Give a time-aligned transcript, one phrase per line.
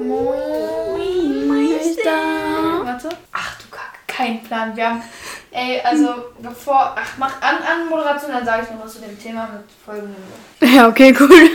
[0.00, 2.84] Moin, Meister.
[2.84, 3.08] Warte.
[3.32, 4.74] Ach du Kacke, kein Plan.
[4.74, 5.02] Wir haben,
[5.50, 6.06] ey, also
[6.38, 9.64] bevor, ach, mach an, an Moderation, dann sage ich noch was zu dem Thema mit
[9.84, 10.16] folgendem.
[10.62, 11.50] Ja, okay, cool.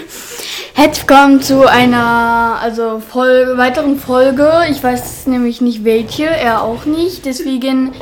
[0.75, 4.65] Herzlich willkommen zu einer also Folge, weiteren Folge.
[4.69, 7.25] Ich weiß nämlich nicht welche, er auch nicht.
[7.25, 7.95] Deswegen,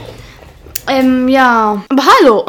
[0.89, 1.82] ähm, ja.
[1.88, 2.46] Aber hallo.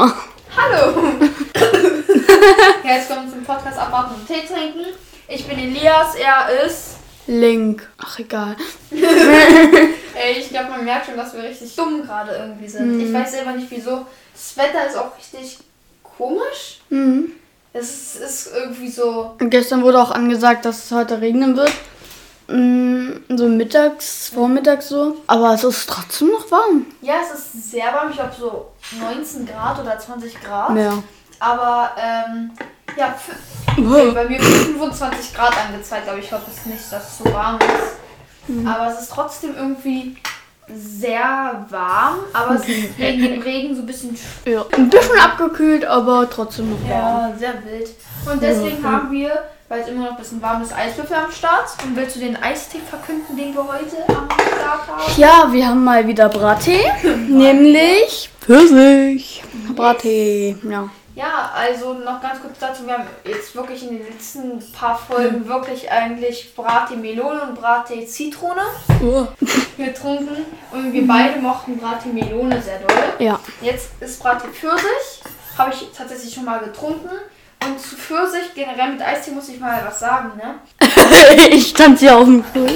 [0.57, 1.13] Hallo!
[2.85, 4.87] ja, jetzt kommen wir zum Podcast abwarten und Tee trinken.
[5.29, 6.94] Ich bin Elias, er ist.
[7.27, 7.89] Link.
[7.99, 8.57] Ach, egal.
[8.91, 13.01] Ey, ich glaube, man merkt schon, dass wir richtig dumm gerade irgendwie sind.
[13.01, 14.07] Ich weiß selber nicht wieso.
[14.33, 15.59] Das Wetter ist auch richtig
[16.03, 16.81] komisch.
[16.91, 17.33] Mhm.
[17.73, 19.35] Es ist, irgendwie so.
[19.41, 21.73] Und gestern wurde auch angesagt, dass es heute regnen wird.
[22.47, 25.17] Mm, So mittags, vormittags so.
[25.27, 26.87] Aber es ist trotzdem noch warm.
[27.01, 28.11] Ja, es ist sehr warm.
[28.11, 28.67] Ich glaube so
[29.01, 30.77] 19 Grad oder 20 Grad.
[30.77, 31.03] Ja.
[31.41, 32.53] Aber, ähm,
[32.97, 33.15] ja,
[33.77, 37.25] okay, bei mir wird 25 Grad angezeigt, aber ich hoffe es nicht, dass es so
[37.33, 38.67] warm ist.
[38.67, 40.17] Aber es ist trotzdem irgendwie
[40.75, 44.65] sehr warm, aber es ist wegen dem Regen so ein bisschen sch- ja.
[44.73, 46.91] Ein bisschen abgekühlt, aber trotzdem noch warm.
[46.91, 47.89] ja, sehr wild.
[48.31, 49.31] Und deswegen haben wir,
[49.69, 51.69] weil es immer noch ein bisschen warm ist, Eiswürfel am Start.
[51.85, 55.13] Und willst du den Eistee verkünden, den wir heute am Start haben?
[55.17, 56.81] Ja, wir haben mal wieder Brattee.
[57.29, 59.43] nämlich Pfirsich.
[59.75, 60.89] Brattee, ja.
[61.17, 65.47] Ja, also noch ganz kurz dazu, wir haben jetzt wirklich in den letzten paar Folgen
[65.47, 68.63] wirklich eigentlich Brattee Melone und Brattee Zitrone
[69.01, 69.27] Oh.
[69.77, 72.97] getrunken und wir beide mochten Brattee Melone sehr doll.
[73.21, 73.39] Ja.
[73.61, 75.23] Jetzt ist Brattee Pfirsich,
[75.57, 77.11] habe ich tatsächlich schon mal getrunken
[77.65, 80.57] und zu Pfirsich generell mit Eistee muss ich mal was sagen, ne?
[81.51, 82.67] ich stand hier auf dem Klo.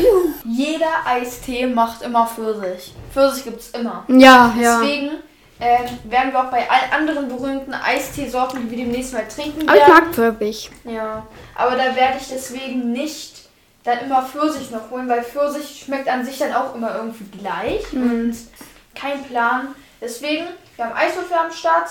[0.45, 2.95] Jeder Eistee macht immer Pfirsich.
[3.13, 4.05] Pfirsich gibt es immer.
[4.07, 4.79] Ja, ja.
[4.81, 5.11] Deswegen
[5.61, 9.77] ähm, werden wir auch bei allen anderen berühmten Eisteesorten, die wir demnächst mal trinken Aber
[9.77, 9.93] ich werden.
[10.05, 10.71] mag Pfirsich.
[10.85, 13.49] Ja, aber da werde ich deswegen nicht
[13.85, 17.93] dann immer Pfirsich noch holen, weil Pfirsich schmeckt an sich dann auch immer irgendwie gleich
[17.93, 18.37] und
[18.95, 19.75] kein Plan.
[20.01, 20.45] Deswegen,
[20.77, 21.89] wir haben Eiswürfel am Start.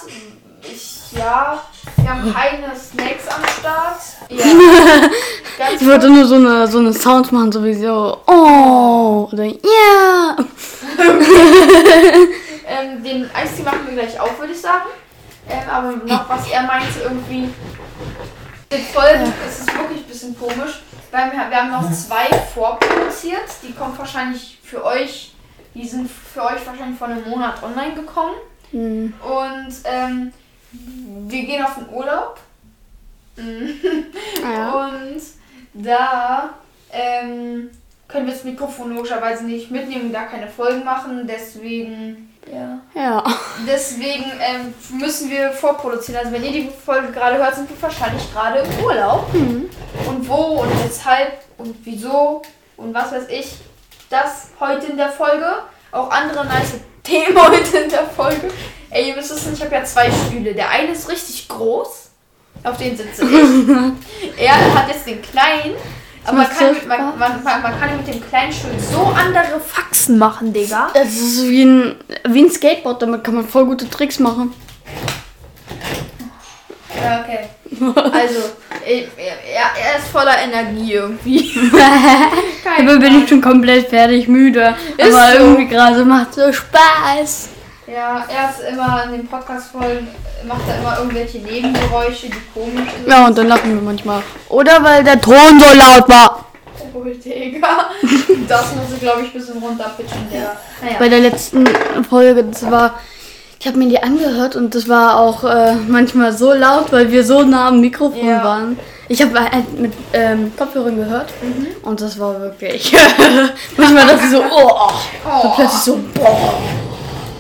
[0.62, 1.62] Ich, ja,
[1.98, 4.00] wir haben keine Snacks am Start.
[4.30, 4.46] Ja,
[5.80, 8.18] Ich wollte nur so eine, so eine Sounds machen, sowieso.
[8.28, 10.36] Oh, oder ja.
[12.68, 14.90] Ähm, den Eistee machen wir gleich auf, würde ich sagen.
[15.50, 17.50] Ähm, aber noch was er meinte, irgendwie.
[18.70, 23.48] Den Folgen ist es wirklich ein bisschen komisch, weil wir, wir haben noch zwei vorproduziert.
[23.64, 25.34] Die kommen wahrscheinlich für euch,
[25.74, 28.36] die sind für euch wahrscheinlich vor einem Monat online gekommen.
[28.72, 29.14] Hm.
[29.22, 30.34] Und ähm,
[30.72, 32.40] wir gehen auf den Urlaub.
[33.38, 33.80] Mhm.
[34.42, 34.88] Ja.
[34.88, 35.22] Und
[35.74, 36.50] da
[36.92, 37.70] ähm,
[38.08, 41.28] können wir das Mikrofon logischerweise nicht mitnehmen und da keine Folgen machen.
[41.28, 42.80] Deswegen, ja.
[42.96, 43.24] Ja.
[43.68, 46.20] Deswegen ähm, müssen wir vorproduzieren.
[46.20, 49.34] Also wenn ihr die Folge gerade hört, sind wir wahrscheinlich gerade im Urlaub.
[49.34, 52.42] Und wo und weshalb und wieso
[52.78, 53.58] und was weiß ich.
[54.10, 55.46] Das heute in der Folge.
[55.92, 58.50] Auch andere nice Themen heute in der Folge.
[58.90, 60.54] Ey, ihr wisst es nicht, ich habe ja zwei Stühle.
[60.54, 62.06] Der eine ist richtig groß.
[62.64, 64.38] Auf den sitze ich.
[64.38, 65.76] er hat jetzt den kleinen.
[66.28, 70.18] Aber man kann, mit, man, man, man, kann mit dem kleinen Stuhl so andere Faxen
[70.18, 70.90] machen, Digga.
[70.94, 71.96] Es ist wie ein,
[72.28, 74.54] wie ein Skateboard, damit kann man voll gute Tricks machen.
[77.02, 77.48] Ja, okay.
[78.12, 78.40] Also,
[78.86, 81.50] er, er, er ist voller Energie irgendwie.
[82.78, 84.76] Dabei bin ich schon komplett fertig, müde.
[84.98, 85.44] Ist Aber so.
[85.46, 87.50] irgendwie gerade macht so Spaß.
[87.88, 90.10] Ja, er ist immer in den Podcast-Folgen,
[90.46, 93.08] macht er immer irgendwelche Nebengeräusche, die komisch sind.
[93.08, 94.22] Ja, und dann lachen wir manchmal.
[94.50, 96.46] Oder weil der Ton so laut war.
[96.94, 97.90] Oh, Digga.
[98.48, 100.52] Das muss ich, glaube ich, ein bisschen runterpitchen, Digga.
[100.82, 100.96] Naja.
[101.00, 101.66] Bei der letzten
[102.10, 102.96] Folge, das war.
[103.60, 107.24] Ich habe mir die angehört und das war auch äh, manchmal so laut, weil wir
[107.24, 108.44] so nah am Mikrofon Ja.
[108.44, 108.78] waren.
[109.08, 111.68] Ich habe halt mit ähm, Kopfhörern gehört Mhm.
[111.84, 112.94] und das war wirklich.
[113.78, 115.54] manchmal das ist so, oh, so Oh.
[115.56, 116.54] plötzlich so, boah.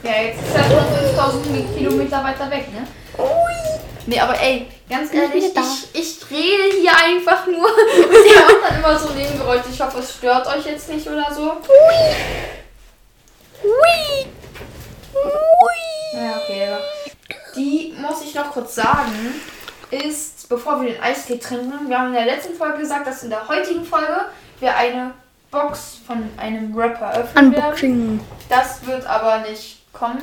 [0.03, 2.87] Ja, jetzt ist er schon 5000 Kilometer weiter weg, ne?
[4.07, 5.61] Nee, aber ey, ganz ich ehrlich, da?
[5.61, 9.65] ich, ich rede hier einfach nur und ihr macht dann immer so Nebengeräusche.
[9.69, 11.57] Ich hoffe, es stört euch jetzt nicht oder so.
[13.63, 14.25] Hui.
[15.13, 16.13] Hui.
[16.13, 16.67] Ja, okay.
[16.69, 16.81] aber
[17.55, 19.41] Die muss ich noch kurz sagen,
[19.91, 23.29] ist, bevor wir den Eistee trinken, wir haben in der letzten Folge gesagt, dass in
[23.29, 24.21] der heutigen Folge
[24.61, 25.11] wir eine
[25.51, 27.65] Box von einem Rapper öffnen werden.
[27.65, 28.19] Unboxing.
[28.47, 30.21] Das wird aber nicht kommen,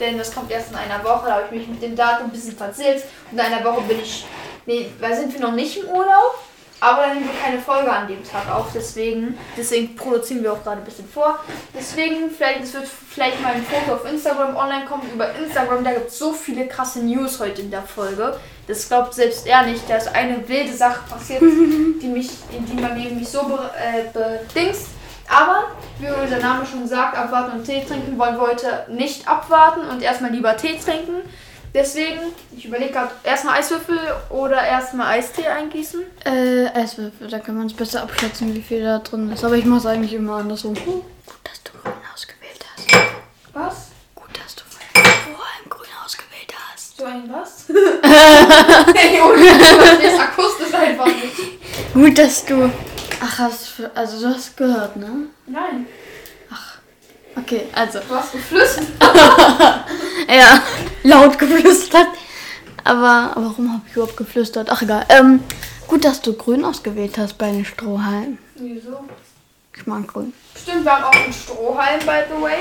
[0.00, 1.26] denn das kommt erst in einer Woche.
[1.26, 3.04] Da habe ich mich mit dem Datum ein bisschen verzählt.
[3.30, 4.24] Und in einer Woche bin ich.
[4.66, 6.38] Nee, da sind wir noch nicht im Urlaub.
[6.82, 8.68] Aber dann nehmen wir keine Folge an dem Tag auf.
[8.74, 11.38] Deswegen, deswegen produzieren wir auch gerade ein bisschen vor.
[11.78, 15.02] Deswegen, vielleicht, es wird vielleicht mal ein Foto auf Instagram online kommen.
[15.12, 18.38] Über Instagram, da gibt es so viele krasse News heute in der Folge.
[18.66, 19.82] Das glaubt selbst er nicht.
[19.88, 21.42] Da ist eine wilde Sache passiert,
[22.02, 24.86] die mich, die man mich so äh, bedingst.
[26.00, 30.02] Wie unser Name schon sagt, abwarten und Tee trinken, wollen wir heute nicht abwarten und
[30.02, 31.22] erstmal lieber Tee trinken.
[31.72, 32.18] Deswegen,
[32.56, 33.98] ich überlege gerade, erstmal Eiswürfel
[34.30, 36.02] oder erstmal Eistee eingießen.
[36.24, 39.44] Äh, Eiswürfel, da kann man es besser abschätzen, wie viel da drin ist.
[39.44, 40.74] Aber ich mache es eigentlich immer andersrum.
[40.74, 41.04] Gut,
[41.44, 42.88] dass du grün ausgewählt hast.
[43.52, 43.88] Was?
[44.16, 46.96] Gut, dass du vor allem grün ausgewählt hast.
[46.96, 47.66] So ein was?
[48.96, 51.94] hey, ohne Scheiß, das ist akustisch einfach nicht.
[51.94, 52.68] Gut, dass du.
[53.20, 55.08] Ach, hast du- also du hast gehört, ne?
[55.46, 55.86] Nein,
[57.36, 58.00] Okay, also.
[58.00, 58.86] du hast geflüstert.
[60.28, 60.62] Ja,
[61.04, 62.08] laut geflüstert.
[62.84, 64.68] Aber, warum habe ich überhaupt geflüstert?
[64.70, 65.04] Ach egal.
[65.08, 65.40] Ähm,
[65.86, 68.38] gut, dass du grün ausgewählt hast bei den Strohhalmen.
[68.56, 69.04] Wieso?
[69.76, 70.32] Ich mag grün.
[70.60, 72.58] Stimmt, wir haben auch einen Strohhalm, by the way.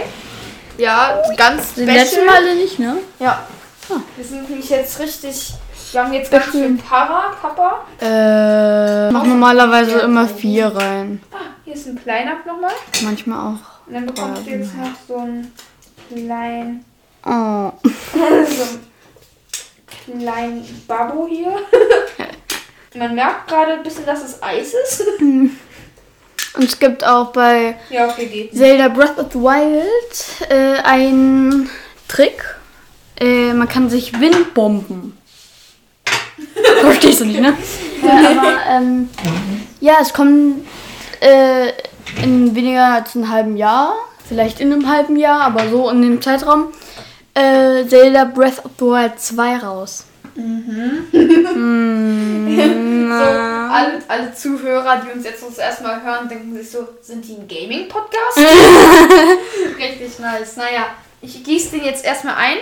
[0.77, 1.95] Ja, ganz Die special.
[1.97, 2.97] letzten Male nicht, ne?
[3.19, 3.45] Ja.
[3.89, 3.95] Ah.
[4.15, 5.53] Wir sind nämlich jetzt richtig.
[5.91, 7.85] Wir haben jetzt ganz viel Para, Kappa.
[7.99, 11.21] Äh, mach normalerweise immer vier rein.
[11.31, 12.71] Ah, hier ist ein kleiner nochmal.
[13.03, 13.87] Manchmal auch.
[13.87, 15.51] Und dann bekommst du jetzt noch so einen
[16.13, 16.85] kleinen.
[17.25, 17.71] Oh.
[18.13, 21.55] so einen kleinen Babbo hier.
[22.95, 25.03] Man merkt gerade ein bisschen, dass es Eis ist.
[25.19, 28.49] Und es gibt auch bei ja, okay.
[28.53, 31.69] Zelda Breath of the Wild äh, einen
[32.07, 32.43] Trick.
[33.19, 35.18] Äh, man kann sich Windbomben.
[36.81, 37.53] Verstehst du nicht, ne?
[38.03, 39.09] ja, aber ähm,
[39.79, 40.65] ja, es kommt
[41.21, 41.71] äh,
[42.23, 43.95] in weniger als einem halben Jahr,
[44.27, 46.67] vielleicht in einem halben Jahr, aber so in dem Zeitraum,
[47.33, 50.05] äh, Zelda Breath of the Wild 2 raus.
[53.09, 57.27] So, alle, alle Zuhörer, die uns jetzt das erste Mal hören, denken sich so, sind
[57.27, 58.37] die ein Gaming-Podcast?
[59.77, 60.57] Richtig nice.
[60.57, 60.87] Naja,
[61.21, 62.57] ich gieße den jetzt erstmal ein.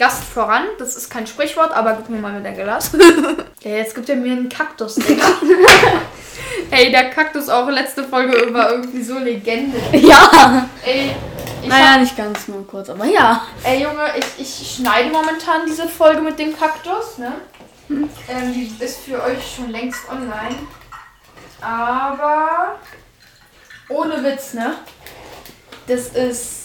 [0.00, 2.90] Gast voran, das ist kein Sprichwort, aber gib mir mal mit der Glas.
[3.60, 5.26] ja, jetzt gibt er mir einen Kaktus, Digga.
[6.70, 9.78] Ey, der Kaktus auch letzte Folge war irgendwie so Legende.
[9.92, 10.66] Ja!
[10.82, 11.14] Ey,
[11.60, 13.42] ich Naja, hab, nicht ganz nur kurz, aber ja.
[13.62, 17.32] ey Junge, ich, ich schneide momentan diese Folge mit dem Kaktus, ne?
[17.90, 20.56] Ähm, die ist für euch schon längst online.
[21.60, 22.78] Aber
[23.90, 24.76] ohne Witz, ne?
[25.86, 26.59] Das ist.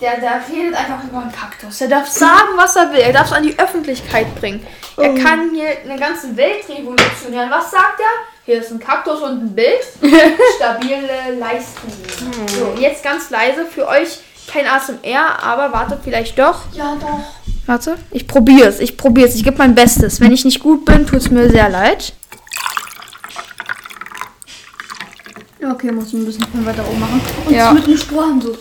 [0.00, 1.76] Der, der redet einfach über einen Kaktus.
[1.78, 3.00] Der darf sagen, was er will.
[3.00, 4.66] Er darf es an die Öffentlichkeit bringen.
[4.96, 5.14] Er Oh.
[5.14, 7.50] kann hier eine ganze Welt revolutionieren.
[7.50, 8.06] Was sagt er?
[8.46, 9.80] Hier ist ein Kaktus und ein Bild.
[10.56, 11.92] Stabile Leisten.
[12.48, 14.20] So, jetzt ganz leise für euch.
[14.50, 16.62] Kein ASMR, aber warte, vielleicht doch.
[16.72, 17.20] Ja, doch.
[17.66, 17.96] Warte.
[18.10, 18.80] Ich probier's.
[18.80, 19.34] Ich probier's.
[19.34, 20.20] Ich gebe mein Bestes.
[20.20, 22.14] Wenn ich nicht gut bin, tut's mir sehr leid.
[25.62, 27.20] Okay, muss ein bisschen weiter oben machen.
[27.46, 27.70] Und Ja.
[27.72, 28.56] mit dem Strohhalm so.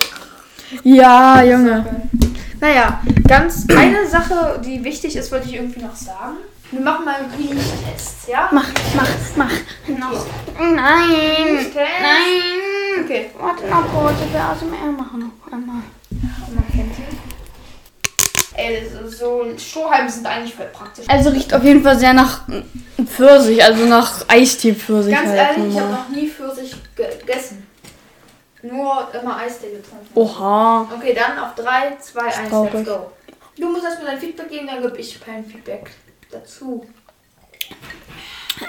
[0.84, 1.86] Ja, Junge.
[2.60, 6.38] Naja, ganz eine Sache, die wichtig ist, wollte ich irgendwie noch sagen.
[6.72, 8.50] Wir machen mal einen Riechtest, ja?
[8.52, 9.52] Mach, mach, mach.
[9.98, 10.26] Noch.
[10.60, 11.58] Nein.
[11.58, 11.76] Riechtest.
[11.76, 13.04] Nein.
[13.04, 13.30] Okay.
[13.40, 15.20] Warte noch kurz, ich will ASMR machen.
[15.20, 15.82] Noch einmal.
[16.12, 17.04] Man kennt sie.
[18.56, 21.06] Ey, so Strohhalme sind eigentlich voll praktisch.
[21.08, 22.42] Also riecht auf jeden Fall sehr nach
[23.06, 25.14] Pfirsich, also nach Eistee-Pfirsich.
[25.14, 27.66] Ganz halt ehrlich, ich habe noch nie Pfirsich gegessen.
[28.62, 30.10] Nur immer Eistee getrunken.
[30.16, 30.90] Oha.
[30.96, 32.74] Okay, dann auf 3, 2, 1, Traurig.
[32.74, 33.12] let's go.
[33.58, 35.92] Du musst erstmal dein Feedback geben, dann gebe ich kein Feedback
[36.32, 36.86] dazu.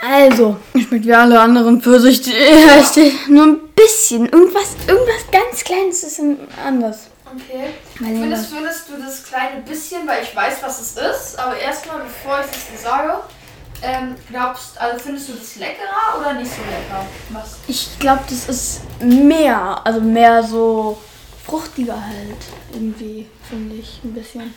[0.02, 2.22] Also, schmeckt wie alle anderen Pfirsich.
[2.70, 3.12] Eistee.
[3.28, 4.28] Nur ein bisschen.
[4.28, 6.20] Irgendwas, irgendwas ganz Kleines ist
[6.64, 7.08] anders.
[7.26, 7.70] Okay.
[7.96, 12.40] Findest, findest du das kleine bisschen, weil ich weiß, was es ist, aber erstmal, bevor
[12.40, 13.20] ich es dir sage,
[13.82, 17.06] ähm, glaubst, also findest du das leckerer oder nicht so lecker?
[17.30, 17.58] Was?
[17.66, 20.98] Ich glaube, das ist mehr, also mehr so
[21.44, 22.38] fruchtiger halt.
[22.72, 24.54] Irgendwie, finde ich, ein bisschen.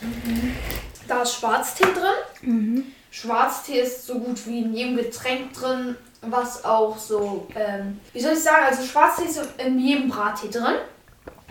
[1.08, 2.50] Da ist Schwarztee drin.
[2.50, 2.84] Mhm.
[3.10, 8.32] Schwarztee ist so gut wie in jedem Getränk drin, was auch so, ähm, wie soll
[8.32, 10.76] ich sagen, also Schwarztee ist in jedem Brattee drin.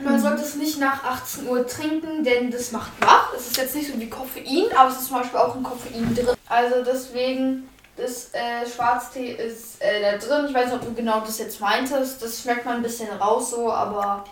[0.02, 3.32] Man sollte es nicht nach 18 Uhr trinken, denn das macht wach.
[3.36, 6.14] Es ist jetzt nicht so wie Koffein, aber es ist zum Beispiel auch ein Koffein
[6.16, 6.36] drin.
[6.50, 10.48] Also deswegen, das äh, Schwarztee ist äh, da drin.
[10.50, 12.22] Ich weiß nicht, ob du genau das jetzt meintest.
[12.22, 14.24] Das schmeckt man ein bisschen raus so, aber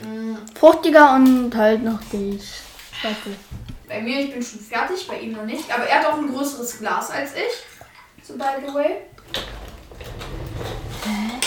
[0.00, 2.40] mh, Fruchtiger und halt noch die
[3.00, 3.34] Schwefel.
[3.88, 5.72] bei mir, ich bin schon fertig, bei ihm noch nicht.
[5.74, 8.24] Aber er hat auch ein größeres Glas als ich.
[8.26, 8.96] So by the way.
[11.04, 11.40] Ja?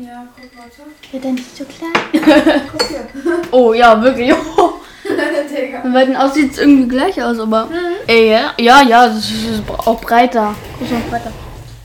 [0.00, 0.90] Ja, guck, warte.
[1.12, 1.92] Wird er nicht so klein?
[2.72, 3.06] Guck hier.
[3.50, 4.32] Oh ja, wirklich.
[5.50, 5.82] Digga.
[5.92, 7.68] Bei den aussieht es irgendwie gleich aus, aber.
[8.06, 10.54] Ey, ja, ja, ja, das ist auch breiter.
[10.78, 11.32] Größer und breiter.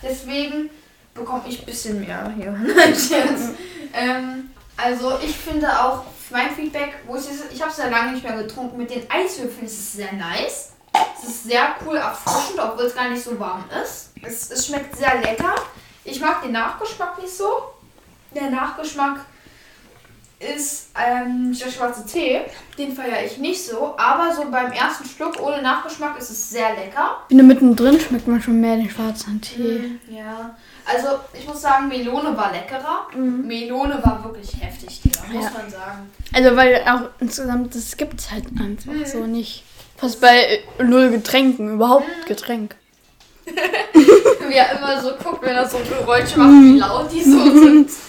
[0.02, 0.70] Deswegen
[1.14, 2.52] bekomme ich ein bisschen mehr hier.
[2.52, 3.50] Nein, Scherz.
[3.94, 8.14] ähm, also ich finde auch mein Feedback, wo ich es, ich habe es ja lange
[8.14, 10.74] nicht mehr getrunken, mit den Eiswürfeln ist es sehr nice.
[11.18, 14.12] Es ist sehr cool erfrischend, obwohl es gar nicht so warm ist.
[14.22, 15.56] Es, es schmeckt sehr lecker.
[16.04, 17.48] Ich mag den Nachgeschmack nicht so.
[18.36, 19.22] Der Nachgeschmack
[20.38, 22.42] ist ähm, der schwarze Tee.
[22.78, 26.72] Den feiere ich nicht so, aber so beim ersten Schluck ohne Nachgeschmack ist es sehr
[26.76, 27.20] lecker.
[27.24, 29.92] Ich finde, mittendrin schmeckt man schon mehr den schwarzen Tee.
[30.10, 33.08] Ja, also ich muss sagen, Melone war leckerer.
[33.16, 35.52] Melone war wirklich heftig, Digga, muss Ja.
[35.52, 36.10] man sagen.
[36.34, 39.06] Also, weil auch insgesamt, das gibt es halt einfach Mhm.
[39.06, 39.64] so nicht.
[39.98, 42.28] Fast bei äh, null Getränken, überhaupt Mhm.
[42.28, 42.76] Getränk.
[43.46, 47.90] Wie er immer so guckt, wenn er so Geräusche macht, wie laut die so sind.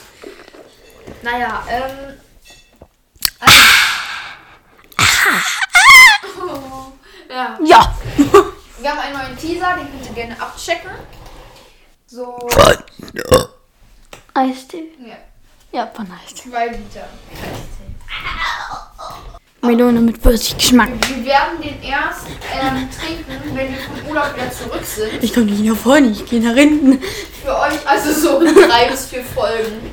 [1.23, 2.19] Naja, ähm.
[6.39, 6.93] Oh,
[7.29, 7.95] ja, Ja!
[8.79, 10.91] wir haben einen neuen Teaser, den könnt ihr gerne abchecken.
[12.07, 12.39] So,
[14.35, 14.93] Eistee?
[15.05, 15.17] ja,
[15.73, 16.51] Ja, von Eistee.
[16.51, 17.09] zwei Liter.
[19.63, 20.91] Melone mit Pfirsichgeschmack.
[21.09, 25.23] Wir werden den erst ähm, trinken, wenn wir vom Urlaub wieder zurück sind.
[25.23, 27.01] Ich komme nicht nach vorne, ich gehe nach hinten.
[27.45, 29.91] Für euch also so drei bis vier Folgen.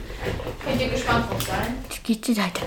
[0.65, 1.75] Könnt ihr gespannt drauf sein.
[1.89, 2.61] So geht die Seite.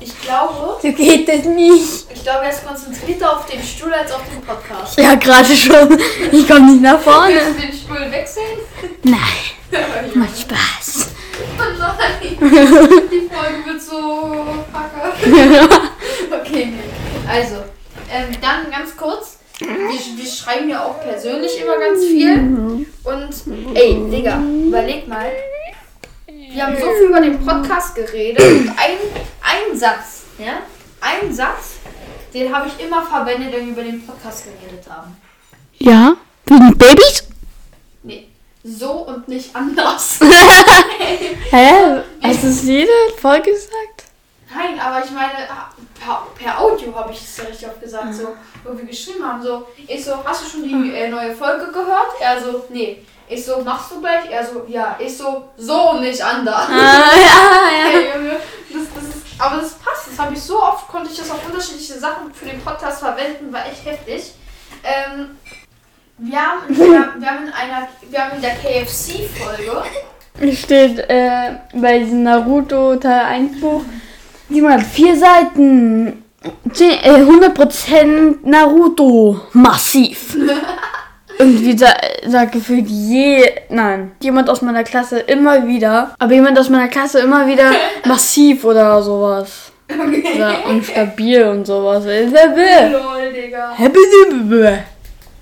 [0.00, 2.06] Ich glaube, So geht das nicht.
[2.14, 4.96] ich glaube, er ist konzentrierter auf den Stuhl als auf den Podcast.
[4.98, 5.98] Ja, gerade schon.
[6.32, 7.34] Ich komme nicht nach vorne.
[7.34, 8.58] Willst du den Stuhl wechseln?
[9.02, 9.18] Nein,
[10.14, 11.08] macht Spaß.
[11.58, 14.45] Oh nein, die Folge wird so.
[16.40, 16.72] Okay.
[17.28, 17.56] Also,
[18.10, 19.38] ähm, dann ganz kurz.
[19.58, 22.86] Wir, wir schreiben ja auch persönlich immer ganz viel.
[23.04, 25.32] Und, ey, Digga, überleg mal.
[26.26, 28.40] Wir haben so viel über den Podcast geredet.
[28.40, 28.98] Und ein,
[29.42, 30.58] ein Satz, ja?
[31.00, 31.76] Ein Satz,
[32.32, 35.16] den habe ich immer verwendet, wenn wir über den Podcast geredet haben.
[35.78, 36.16] Ja?
[36.46, 37.24] Wegen Babys?
[38.02, 38.28] Nee,
[38.62, 40.18] so und nicht anders.
[41.50, 42.02] Hä?
[42.22, 43.95] Hast du es jede Folge gesagt?
[44.54, 45.48] Nein, aber ich meine,
[46.00, 48.28] per, per Audio habe ich es ja richtig oft gesagt, so,
[48.64, 52.20] wo wir geschrieben haben, so, ich so, hast du schon die äh, neue Folge gehört?
[52.20, 53.04] Er so, nee.
[53.28, 54.30] Ich so, machst du gleich?
[54.30, 54.96] Er so, ja.
[55.00, 56.68] Ich so, so nicht anders.
[56.68, 56.70] Ah,
[57.20, 58.36] ja, Hey, Junge,
[58.72, 61.44] das, das ist, aber das passt, das habe ich so oft, konnte ich das auf
[61.44, 64.32] unterschiedliche Sachen für den Podcast verwenden, war echt heftig.
[64.84, 65.36] Ähm,
[66.18, 66.86] wir haben, wir,
[67.18, 69.82] wir haben in einer, wir haben in der KFC-Folge,
[70.54, 73.82] steht äh, bei diesem Naruto Teil 1 Buch,
[74.48, 76.22] Simon hat vier Seiten.
[76.72, 79.40] 10, äh, 100% Naruto.
[79.52, 80.36] Massiv.
[81.38, 81.88] Irgendwie sa
[82.26, 83.44] sagt gefühlt je.
[83.68, 84.12] Nein.
[84.20, 86.14] Jemand aus meiner Klasse immer wieder.
[86.18, 87.72] Aber jemand aus meiner Klasse immer wieder
[88.06, 89.72] massiv oder sowas.
[89.88, 92.04] Oder unstabil und sowas.
[92.04, 92.12] Hat
[92.92, 93.74] lol, Digga.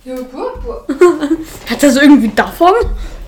[0.05, 0.99] Ja, gut, gut.
[1.81, 2.75] das irgendwie davon?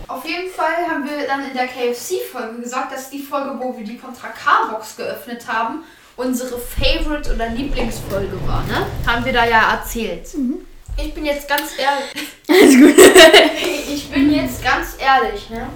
[0.09, 3.85] Auf jeden Fall haben wir dann in der KFC-Folge gesagt, dass die Folge, wo wir
[3.85, 5.83] die Contra K-Box geöffnet haben,
[6.17, 8.87] unsere Favorite oder Lieblingsfolge war, ne?
[9.07, 10.29] Haben wir da ja erzählt.
[10.97, 12.29] Ich bin jetzt ganz ehrlich.
[12.49, 12.97] Alles gut.
[13.89, 15.67] Ich bin jetzt ganz ehrlich, ne?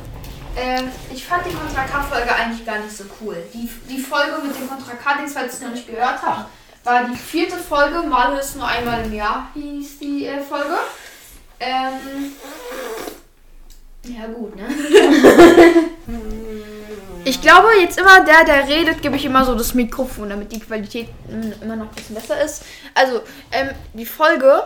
[0.56, 3.36] Ähm, ich fand die Contra K-Folge eigentlich gar nicht so cool.
[3.52, 6.50] Die, die Folge mit dem Contra K-Dings, falls ihr es noch nicht gehört habt,
[6.84, 8.02] war die vierte Folge.
[8.02, 10.76] Male ist nur einmal im Jahr, hieß die äh, Folge.
[11.58, 12.32] Ähm,
[14.04, 14.68] ja, gut, ne?
[17.22, 20.58] Ich glaube, jetzt immer der, der redet, gebe ich immer so das Mikrofon, damit die
[20.58, 22.62] Qualität mm, immer noch ein bisschen besser ist.
[22.94, 23.20] Also,
[23.52, 24.62] ähm, die Folge,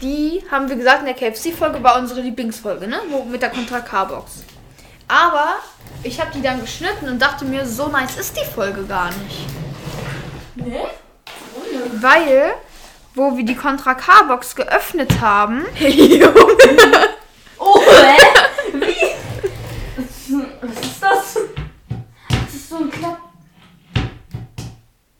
[0.00, 3.00] die haben wir gesagt in der KFC-Folge, war unsere Lieblingsfolge, ne?
[3.10, 4.44] Wo, mit der Contra K-Box.
[5.08, 5.56] Aber
[6.04, 9.46] ich habe die dann geschnitten und dachte mir, so nice ist die Folge gar nicht.
[10.54, 10.84] Ne?
[12.00, 12.54] Weil,
[13.14, 15.66] wo wir die Contra K-Box geöffnet haben,
[17.58, 18.16] Oh, hä?
[18.72, 19.14] Wie?
[20.60, 21.38] Was ist das?
[22.28, 23.18] Das ist so ein Klapp.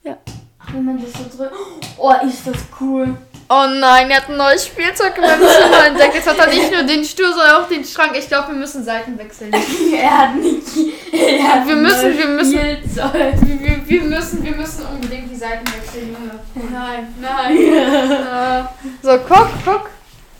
[0.03, 0.17] Ja.
[0.59, 1.55] Ach, wenn man das so drückt.
[1.97, 3.17] Oh, ist das cool.
[3.49, 6.17] Oh nein, er hat ein neues Spielzeug in meinem Zimmer entdeckt.
[6.17, 8.17] Jetzt hat er nicht nur den Stuhl, sondern auch den Schrank.
[8.19, 9.53] Ich glaube, wir müssen Seiten wechseln.
[9.95, 10.67] er hat nicht.
[11.13, 15.65] Er hat Wir müssen, wir müssen, wir, wir, wir müssen, wir müssen unbedingt die Seiten
[15.67, 16.71] wechseln, Junge.
[16.73, 17.57] Nein, nein.
[18.27, 18.63] Äh,
[19.03, 19.91] so, guck, guck.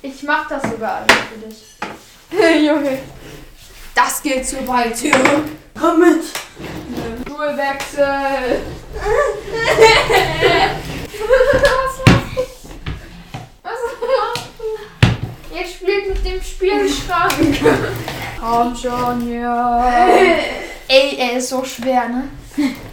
[0.03, 2.67] Ich mach das sogar alles für dich.
[2.67, 2.99] Junge.
[3.97, 5.45] Das geht zu weit, Junge.
[5.81, 6.23] Komm mit.
[7.23, 8.61] Stuhlwechsel.
[11.23, 12.43] Was machst du?
[13.63, 15.57] Was machst du?
[15.57, 17.33] Ihr spielt mit dem Spielschrank.
[18.39, 19.89] Komm schon, ja.
[20.89, 22.29] Ey, er ist so schwer, ne?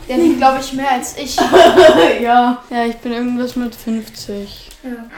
[0.07, 1.35] Der wiegt, glaube ich, mehr als ich.
[2.21, 2.63] ja.
[2.69, 4.69] Ja, ich bin irgendwas mit 50.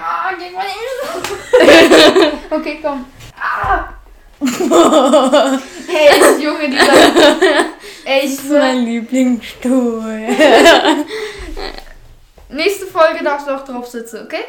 [0.02, 2.32] Ah, geh mal hin.
[2.50, 3.06] Okay, komm.
[3.40, 3.95] Ah.
[5.88, 6.86] Hey, das Junge, dieser.
[8.06, 10.20] Ey, ich Das ist mein Lieblingsstuhl.
[12.50, 14.44] Nächste Folge darfst du auch drauf sitzen, okay?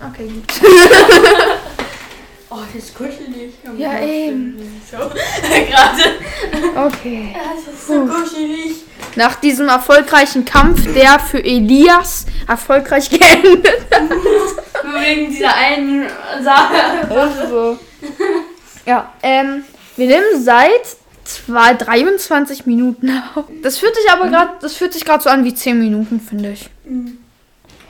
[0.00, 0.44] Okay, gut.
[2.50, 3.54] Oh, das ist kuschelig.
[3.76, 4.58] Ja, eben.
[4.90, 6.86] Gerade.
[6.86, 7.34] Okay.
[7.34, 8.76] Das ist so kuschelig.
[9.16, 13.84] Nach diesem erfolgreichen Kampf, der für Elias erfolgreich geendet
[14.84, 16.06] Nur wegen dieser einen
[16.42, 17.10] Sache.
[17.10, 17.78] Also.
[18.86, 19.64] Ja, ähm,
[19.96, 23.44] wir nehmen seit zwei, 23 Minuten auf.
[23.62, 26.52] Das fühlt sich aber gerade, das fühlt sich gerade so an wie 10 Minuten, finde
[26.52, 26.70] ich.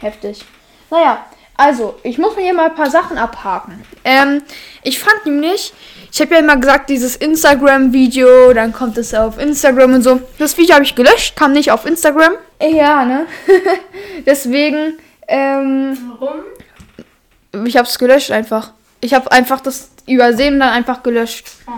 [0.01, 0.45] Heftig.
[0.91, 1.25] Naja,
[1.59, 3.83] also, ich muss mir hier mal ein paar Sachen abhaken.
[4.05, 4.43] Ähm,
[4.85, 5.75] ich fand nämlich,
[6.13, 10.21] ich habe ja immer gesagt, dieses Instagram-Video, dann kommt es auf Instagram und so.
[10.39, 12.35] Das Video habe ich gelöscht, kam nicht auf Instagram.
[12.63, 13.27] Ja, ne?
[14.25, 17.67] Deswegen, ähm, Warum?
[17.67, 18.73] ich habe es gelöscht einfach.
[19.01, 21.49] Ich habe einfach das übersehen und dann einfach gelöscht.
[21.67, 21.73] Oh.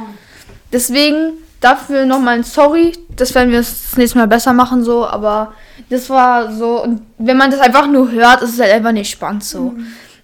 [0.74, 2.92] Deswegen dafür nochmal ein Sorry.
[3.16, 5.06] Das werden wir das nächste Mal besser machen, so.
[5.06, 5.52] Aber
[5.88, 6.82] das war so.
[6.82, 9.74] Und wenn man das einfach nur hört, ist es halt einfach nicht spannend so.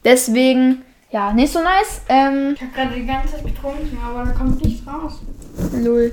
[0.05, 2.01] Deswegen, ja, nicht so nice.
[2.09, 5.21] Ähm, Ich habe gerade die ganze Zeit getrunken, aber da kommt nichts raus.
[5.73, 6.13] lol.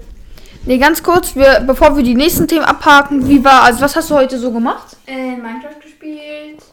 [0.66, 4.10] Nee, ganz kurz, wir, bevor wir die nächsten Themen abhaken, wie war, also was hast
[4.10, 4.96] du heute so gemacht?
[5.06, 6.64] Äh, Minecraft gespielt,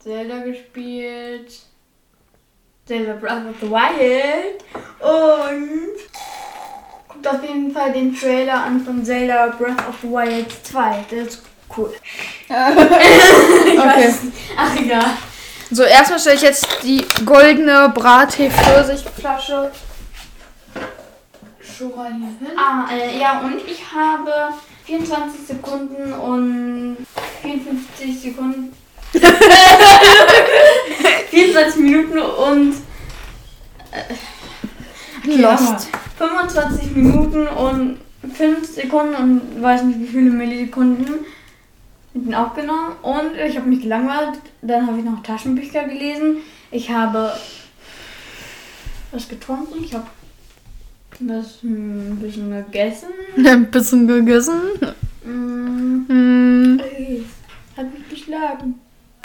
[0.00, 1.50] Zelda gespielt,
[2.84, 4.62] Zelda Breath of the Wild
[5.00, 5.96] und
[7.26, 11.04] guckt auf jeden Fall den Trailer an von Zelda Breath of the Wild 2.
[11.10, 11.42] Der ist
[11.76, 11.92] cool.
[12.48, 14.14] Okay.
[14.56, 15.04] Ach egal.
[15.70, 19.72] So, erstmal stelle ich jetzt die goldene Brattee-Pfirsichflasche
[21.76, 22.56] schon mal hier hin.
[22.56, 24.54] Ah, äh, ja, und ich habe
[24.84, 26.98] 24 Sekunden und
[27.42, 28.72] 54 Sekunden.
[31.30, 32.76] 24 Minuten und
[35.24, 35.88] Lost.
[36.16, 37.98] 25 Minuten und
[38.32, 41.24] 5 Sekunden und weiß nicht wie viele Millisekunden
[42.14, 42.92] den aufgenommen.
[43.02, 44.40] Und ich habe mich gelangweilt.
[44.62, 46.38] Dann habe ich noch Taschenbücher gelesen.
[46.70, 47.32] Ich habe
[49.12, 49.84] was getrunken.
[49.84, 50.06] Ich habe
[51.20, 53.08] was ein bisschen gegessen.
[53.46, 54.60] Ein bisschen gegessen.
[55.24, 56.80] Mm, Hm.
[56.80, 57.24] ey,
[57.76, 58.80] hat mich geschlagen.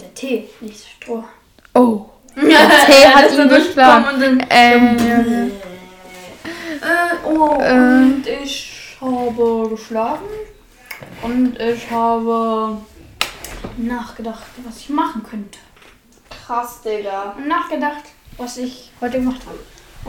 [0.00, 1.24] Der Tee, nicht Stroh.
[1.74, 2.06] Oh.
[2.40, 4.04] Tee hat ihn geschlagen.
[4.04, 5.46] gekommen und dann- Äh,
[6.80, 7.72] Äh, oh, Äh.
[7.72, 10.26] und ich habe geschlafen
[11.22, 12.78] und ich habe
[13.76, 15.58] nachgedacht, was ich machen könnte.
[16.46, 17.34] krass, Digga.
[17.36, 18.04] Und nachgedacht,
[18.38, 19.58] was ich heute gemacht habe.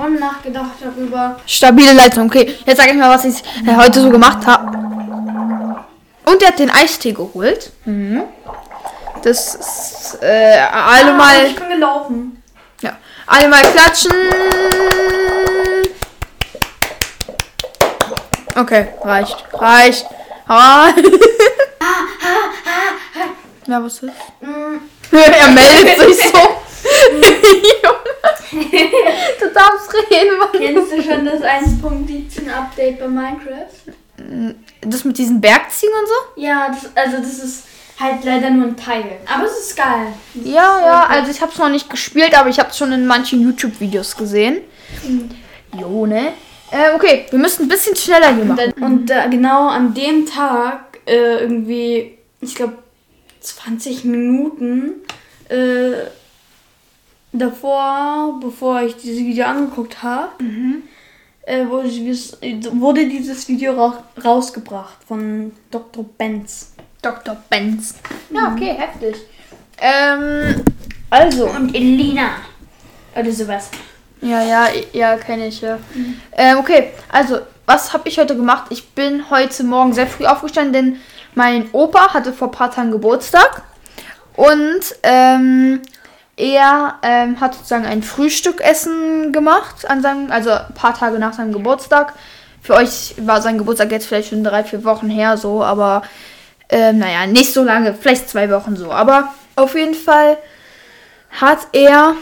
[0.07, 1.37] Und nachgedacht darüber.
[1.45, 2.27] Stabile Leitung.
[2.27, 4.67] Okay, jetzt sage ich mal, was ich äh, heute so gemacht habe.
[6.25, 7.71] Und er hat den Eistee geholt.
[7.85, 8.21] Mhm.
[9.21, 12.41] Das ist äh, alle Ah, mal, Ich bin gelaufen.
[12.81, 14.11] ja, alle mal klatschen.
[18.55, 20.05] Okay, reicht, reicht.
[20.47, 20.89] Ah.
[23.67, 24.03] ja, was ist?
[24.41, 24.77] Mm,
[25.11, 26.39] er meldet sich so.
[29.39, 30.49] Du darfst reden, Mann.
[30.51, 33.93] Kennst du schon das 1.17 Update bei Minecraft?
[34.81, 36.41] Das mit diesen Bergziehen und so?
[36.41, 37.63] Ja, das, also das ist
[37.99, 39.17] halt leider nur ein Teil.
[39.25, 40.13] Aber es ist geil.
[40.43, 43.05] Ja, ja, also ich habe es noch nicht gespielt, aber ich habe es schon in
[43.05, 44.61] manchen YouTube-Videos gesehen.
[45.77, 46.33] Jo, ne?
[46.71, 48.73] Äh, okay, wir müssen ein bisschen schneller hier Und, machen.
[48.75, 52.77] dann, und da, genau an dem Tag, äh, irgendwie, ich glaube,
[53.41, 54.93] 20 Minuten
[55.49, 56.05] äh,
[57.31, 60.31] davor, bevor ich dieses Video angeguckt habe,
[61.41, 66.05] äh, wurde, dieses, Video ra rausgebracht von Dr.
[66.17, 66.73] Benz.
[67.01, 67.37] Dr.
[67.49, 67.95] Benz.
[68.29, 69.15] Ja, okay, heftig.
[69.77, 70.63] Ähm,
[71.09, 71.47] also.
[71.47, 72.31] Und Elina.
[73.15, 73.69] Oder sowas.
[74.21, 75.79] Ja, ja, ja, kenne ich, ja.
[76.33, 78.65] Ähm, okay, also, was habe ich heute gemacht?
[78.69, 80.99] Ich bin heute Morgen sehr früh aufgestanden, denn
[81.35, 83.63] mein Opa hatte vor ein paar Tagen Geburtstag.
[84.35, 85.81] Und ähm,
[86.35, 91.53] er ähm, hat sozusagen ein Frühstückessen gemacht, an seinem, also ein paar Tage nach seinem
[91.53, 92.13] Geburtstag.
[92.61, 96.01] Für euch war sein Geburtstag jetzt vielleicht schon drei, vier Wochen her, so, aber
[96.69, 98.91] ähm, naja, nicht so lange, vielleicht zwei Wochen so.
[98.91, 100.37] Aber auf jeden Fall
[101.31, 102.15] hat er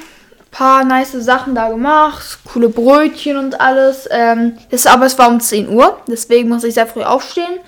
[0.52, 4.08] paar nice Sachen da gemacht, coole Brötchen und alles.
[4.10, 7.60] Ähm, das, aber es war um 10 Uhr, deswegen muss ich sehr früh aufstehen.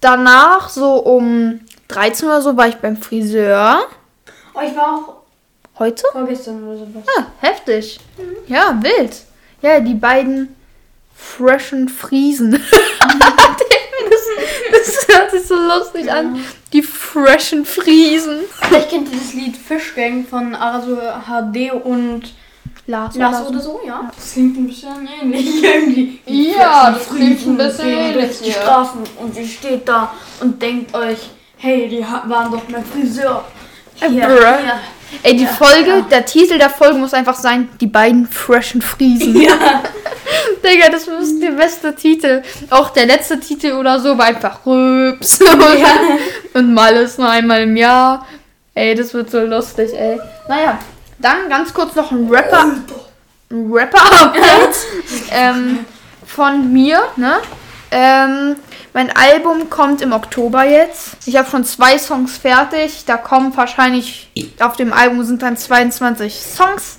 [0.00, 3.80] Danach, so um 13 oder so, war ich beim Friseur.
[4.54, 5.16] Oh, ich war auch
[5.78, 6.04] Heute?
[6.12, 7.02] vorgestern oder sowas.
[7.18, 8.00] Ah, heftig.
[8.46, 9.16] Ja, wild.
[9.60, 10.56] Ja, die beiden
[11.14, 12.62] freshen Friesen.
[15.30, 16.44] hört sich so lustig an.
[16.72, 18.40] Die freshen Friesen.
[18.62, 22.22] Vielleicht kennt ihr das Lied Fischgang von Arasu HD und
[22.86, 24.10] Lars, Lars oder so, ja.
[24.14, 26.20] Das klingt ein bisschen ähnlich irgendwie.
[26.26, 28.54] Die Ja, Frischen das klingt ein Friesen bisschen ähnlich, die ja.
[28.54, 33.44] Straßen und ihr steht da und denkt euch, hey, die waren doch mein Friseur.
[33.96, 34.80] Hier, hier,
[35.22, 39.40] Ey, die Folge, der Titel der Folge muss einfach sein, die beiden freshen Friesen.
[39.40, 39.52] Ja.
[40.64, 42.42] Digga, das ist der beste Titel.
[42.70, 45.40] Auch der letzte Titel oder so war einfach Rübs.
[46.54, 48.26] Und mal ist nur einmal im Jahr.
[48.74, 50.18] Ey, das wird so lustig, ey.
[50.48, 50.78] Naja,
[51.18, 52.76] dann ganz kurz noch ein Rapper.
[53.50, 54.86] Ein Rapper-Update.
[55.32, 55.80] ähm,
[56.24, 57.38] von mir, ne?
[57.90, 58.56] Ähm,
[58.92, 61.16] mein Album kommt im Oktober jetzt.
[61.26, 63.04] Ich habe schon zwei Songs fertig.
[63.06, 66.98] Da kommen wahrscheinlich auf dem Album sind dann 22 Songs.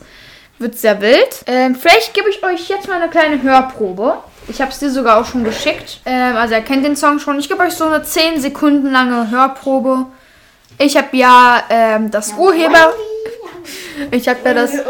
[0.57, 1.43] Wird sehr wild.
[1.47, 4.19] Ähm, vielleicht gebe ich euch jetzt mal eine kleine Hörprobe.
[4.47, 6.01] Ich habe es dir sogar auch schon geschickt.
[6.05, 7.39] Ähm, also ihr kennt den Song schon.
[7.39, 10.05] Ich gebe euch so eine 10 Sekunden lange Hörprobe.
[10.77, 12.93] Ich habe ja ähm, das Urheber.
[14.09, 14.71] Ich habe ja das.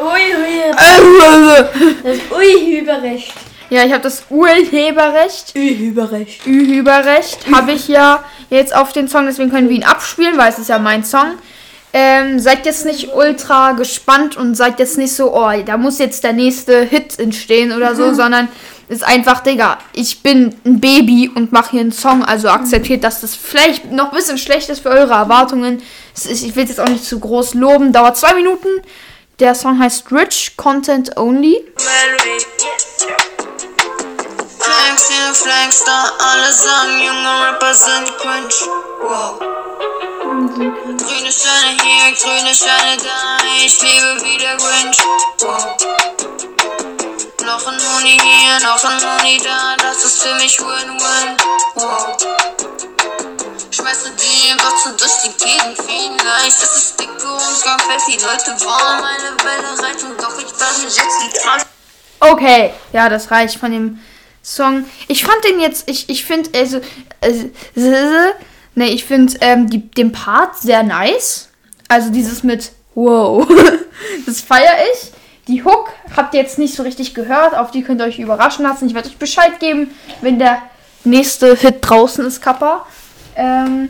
[2.03, 3.33] Das Ui-Hüberrecht.
[3.71, 5.53] Ja, ich habe das Urheberrecht.
[5.55, 6.45] Ui-Hüberrecht.
[6.45, 10.59] Urheberrecht habe ich ja jetzt auf den Song, deswegen können wir ihn abspielen, weil es
[10.59, 11.37] ist ja mein Song.
[11.93, 16.25] Ähm, seid jetzt nicht ultra gespannt und seid jetzt nicht so, oh, da muss jetzt
[16.25, 18.49] der nächste Hit entstehen oder so, sondern
[18.89, 23.21] ist einfach, Digga, ich bin ein Baby und mache hier einen Song, also akzeptiert, dass
[23.21, 25.81] das vielleicht noch ein bisschen schlecht ist für eure Erwartungen.
[26.13, 28.67] Ist, ich will es jetzt auch nicht zu groß loben, dauert zwei Minuten.
[29.39, 31.55] Der Song heißt Rich Content Only.
[35.01, 38.53] Flanks hier, Flanks da, alle sagen, junge Rapper sind cringe.
[39.01, 39.39] Wow.
[40.97, 44.97] Grüne Scheine hier, grüne Scheine da, ich lebe wie der Grinch.
[45.39, 45.75] Wow.
[47.45, 51.37] Noch ein Moni hier, noch ein Moni da, das ist für mich Win-Win.
[51.75, 52.17] Wow.
[53.71, 58.59] Schmeiße die zu durch die Gegend, vielleicht ist es dicke und ganz fest, die Leute
[58.61, 61.65] wollen meine Welle reiten, doch ich darf mich jetzt die Trans
[62.23, 63.99] Okay, ja, das reicht von dem
[64.43, 64.85] Song.
[65.07, 66.81] Ich fand den jetzt, ich, ich finde, also,
[67.21, 67.49] also,
[68.75, 71.49] ne, ich finde ähm, den Part sehr nice.
[71.87, 73.47] Also dieses mit Wow,
[74.25, 75.11] das feiere ich.
[75.47, 78.63] Die Hook habt ihr jetzt nicht so richtig gehört, auf die könnt ihr euch überraschen
[78.63, 78.87] lassen.
[78.87, 80.61] Ich werde euch Bescheid geben, wenn der
[81.03, 82.85] nächste Hit draußen ist, Kappa.
[83.35, 83.89] Ähm,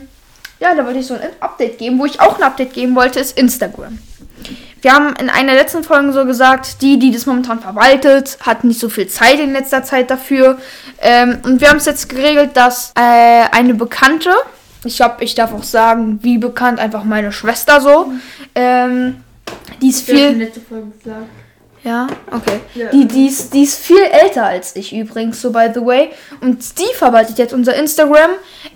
[0.60, 1.98] ja, da wollte ich so ein Update geben.
[1.98, 3.98] Wo ich auch ein Update geben wollte, ist Instagram.
[4.82, 8.80] Wir haben in einer letzten Folge so gesagt, die, die das momentan verwaltet, hat nicht
[8.80, 10.58] so viel Zeit in letzter Zeit dafür.
[11.00, 14.30] Ähm, und wir haben es jetzt geregelt, dass äh, eine Bekannte,
[14.84, 18.12] ich glaube, ich darf auch sagen, wie bekannt, einfach meine Schwester so,
[18.56, 19.22] ähm,
[19.80, 20.30] die ist viel.
[20.30, 21.26] letzte Folge gesagt.
[21.84, 22.60] Ja, okay.
[22.74, 22.90] Ja.
[22.90, 26.10] Die, die, ist, die ist viel älter als ich übrigens, so by the way.
[26.40, 28.30] Und die verwaltet jetzt unser Instagram.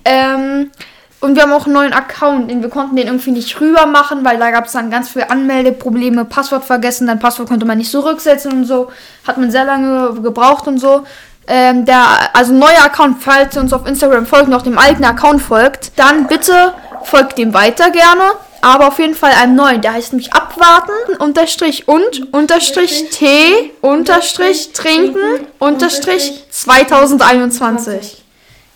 [0.05, 0.71] Ähm,
[1.20, 2.50] und wir haben auch einen neuen Account.
[2.50, 5.31] Den wir konnten den irgendwie nicht rüber machen, weil da gab es dann ganz viele
[5.31, 8.90] Anmeldeprobleme, Passwort vergessen, dann Passwort konnte man nicht zurücksetzen und so.
[9.26, 11.05] Hat man sehr lange gebraucht und so.
[11.48, 15.40] Ähm, der, also neuer Account, falls ihr uns auf Instagram folgt, noch dem alten Account
[15.40, 16.74] folgt, dann bitte
[17.05, 18.22] folgt dem weiter gerne.
[18.62, 19.81] Aber auf jeden Fall einem neuen.
[19.81, 28.26] Der heißt nämlich abwarten, unterstrich und, unterstrich T, unterstrich trinken, unterstrich 2021.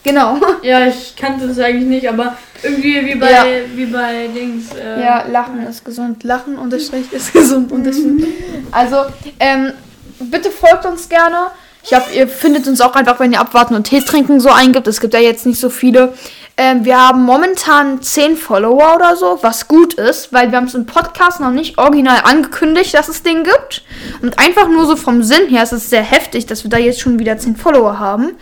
[0.05, 0.39] Genau.
[0.63, 3.45] Ja, ich kannte das eigentlich nicht, aber irgendwie wie bei, Ja.
[3.75, 4.67] wie bei Dings.
[4.75, 6.23] Äh, Ja, Lachen ist gesund.
[6.25, 8.25] Lachen unterstrich ist gesund unterstrich.
[8.71, 8.97] Also,
[9.39, 9.73] ähm,
[10.19, 11.49] bitte folgt uns gerne.
[11.83, 14.87] Ich glaube, ihr findet uns auch einfach, wenn ihr abwarten und Tee trinken so eingibt.
[14.87, 16.13] Es gibt ja jetzt nicht so viele.
[16.59, 20.75] Ähm, wir haben momentan 10 Follower oder so, was gut ist, weil wir haben es
[20.75, 23.83] im Podcast noch nicht original angekündigt, dass es den gibt.
[24.21, 27.01] Und einfach nur so vom Sinn her ist es sehr heftig, dass wir da jetzt
[27.01, 28.33] schon wieder 10 Follower haben.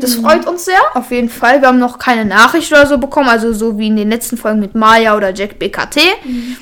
[0.00, 1.60] Das freut uns sehr, auf jeden Fall.
[1.60, 4.60] Wir haben noch keine Nachricht oder so bekommen, also so wie in den letzten Folgen
[4.60, 5.98] mit Maya oder Jack BKT.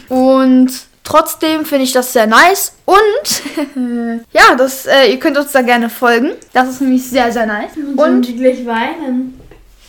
[0.08, 0.70] Und
[1.02, 2.72] trotzdem finde ich das sehr nice.
[2.84, 6.32] Und ja, das, äh, ihr könnt uns da gerne folgen.
[6.52, 7.72] Das ist nämlich sehr, sehr nice.
[7.76, 9.40] Und Und die gleich weinen.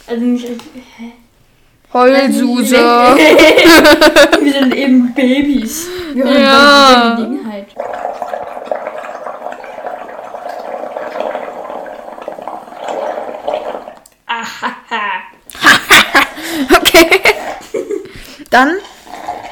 [0.08, 0.45] Also nicht.
[0.47, 1.12] Hä?
[1.93, 2.75] Heulsuse.
[4.41, 5.88] Wir sind eben Babys.
[6.13, 6.39] Wir haben Ja.
[6.41, 7.15] ja.
[7.15, 7.67] Gelegenheit.
[16.71, 17.21] Okay.
[18.55, 18.77] Dann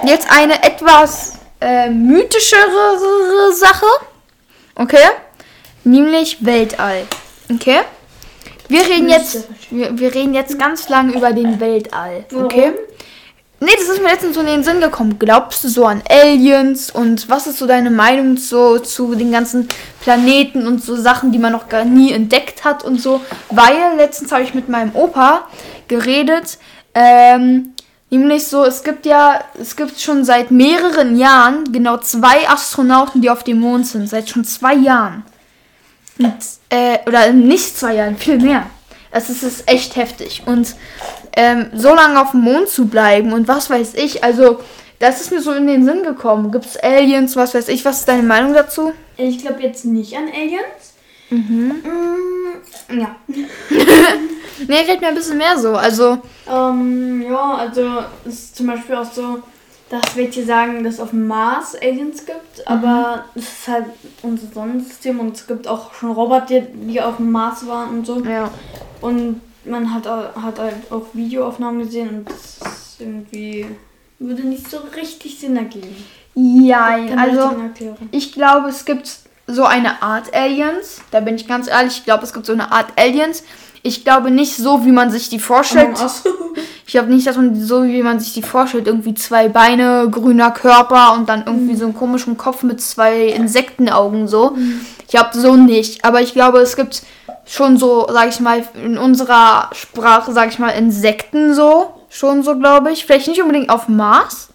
[0.06, 3.86] jetzt eine etwas äh, mythischere Sache.
[4.76, 5.10] Okay?
[5.84, 7.06] Nämlich Weltall.
[7.54, 7.82] Okay?
[8.70, 12.24] Wir reden jetzt, wir, wir reden jetzt ganz lang über den Weltall.
[12.34, 12.72] Okay?
[12.72, 12.74] Warum?
[13.60, 15.20] Nee, das ist mir letztens so in den Sinn gekommen.
[15.20, 19.68] Glaubst du so an Aliens und was ist so deine Meinung so zu den ganzen
[20.00, 23.20] Planeten und so Sachen, die man noch gar nie entdeckt hat und so?
[23.50, 25.50] Weil letztens habe ich mit meinem Opa
[25.90, 26.58] geredet,
[26.96, 27.73] ähm,
[28.18, 33.30] nämlich so, es gibt ja, es gibt schon seit mehreren Jahren genau zwei Astronauten, die
[33.30, 35.24] auf dem Mond sind, seit schon zwei Jahren.
[36.20, 36.36] Und,
[36.70, 38.68] äh, oder nicht zwei Jahren, viel mehr.
[39.12, 40.44] Es ist, ist echt heftig.
[40.46, 40.76] Und
[41.36, 44.60] ähm, so lange auf dem Mond zu bleiben und was weiß ich, also
[45.00, 46.52] das ist mir so in den Sinn gekommen.
[46.52, 47.84] Gibt es Aliens, was weiß ich?
[47.84, 48.94] Was ist deine Meinung dazu?
[49.18, 50.94] Ich glaube jetzt nicht an Aliens.
[51.30, 51.84] Mhm.
[52.90, 53.16] Mm, ja.
[54.68, 55.76] nee, red mir ein bisschen mehr so.
[55.76, 56.20] Also.
[56.50, 59.40] Ähm, ja, also es ist zum Beispiel auch so,
[59.90, 62.64] dass wir hier sagen, dass es auf dem Mars Aliens gibt, mhm.
[62.66, 63.86] aber es ist halt
[64.22, 68.22] unser Sonnensystem und es gibt auch schon Roboter, die auf dem Mars waren und so.
[68.24, 68.50] Ja.
[69.02, 73.68] Und man hat, hat halt auch Videoaufnahmen gesehen und das ist irgendwie
[74.20, 75.96] würde nicht so richtig Sinn ergeben.
[76.36, 77.56] Ja, also
[78.12, 81.02] ich glaube, es gibt so eine Art Aliens.
[81.12, 83.44] Da bin ich ganz ehrlich, ich glaube, es gibt so eine Art Aliens.
[83.86, 85.98] Ich glaube nicht so, wie man sich die vorstellt.
[86.86, 90.52] Ich glaube nicht, dass man so, wie man sich die vorstellt, irgendwie zwei Beine, grüner
[90.52, 91.78] Körper und dann irgendwie mhm.
[91.78, 94.52] so einen komischen Kopf mit zwei Insektenaugen so.
[94.52, 94.86] Mhm.
[95.00, 96.04] Ich glaube so nicht.
[96.04, 97.04] Aber ich glaube, es gibt
[97.46, 101.94] schon so, sag ich mal, in unserer Sprache, sag ich mal, Insekten so.
[102.10, 103.06] Schon so, glaube ich.
[103.06, 104.50] Vielleicht nicht unbedingt auf Mars,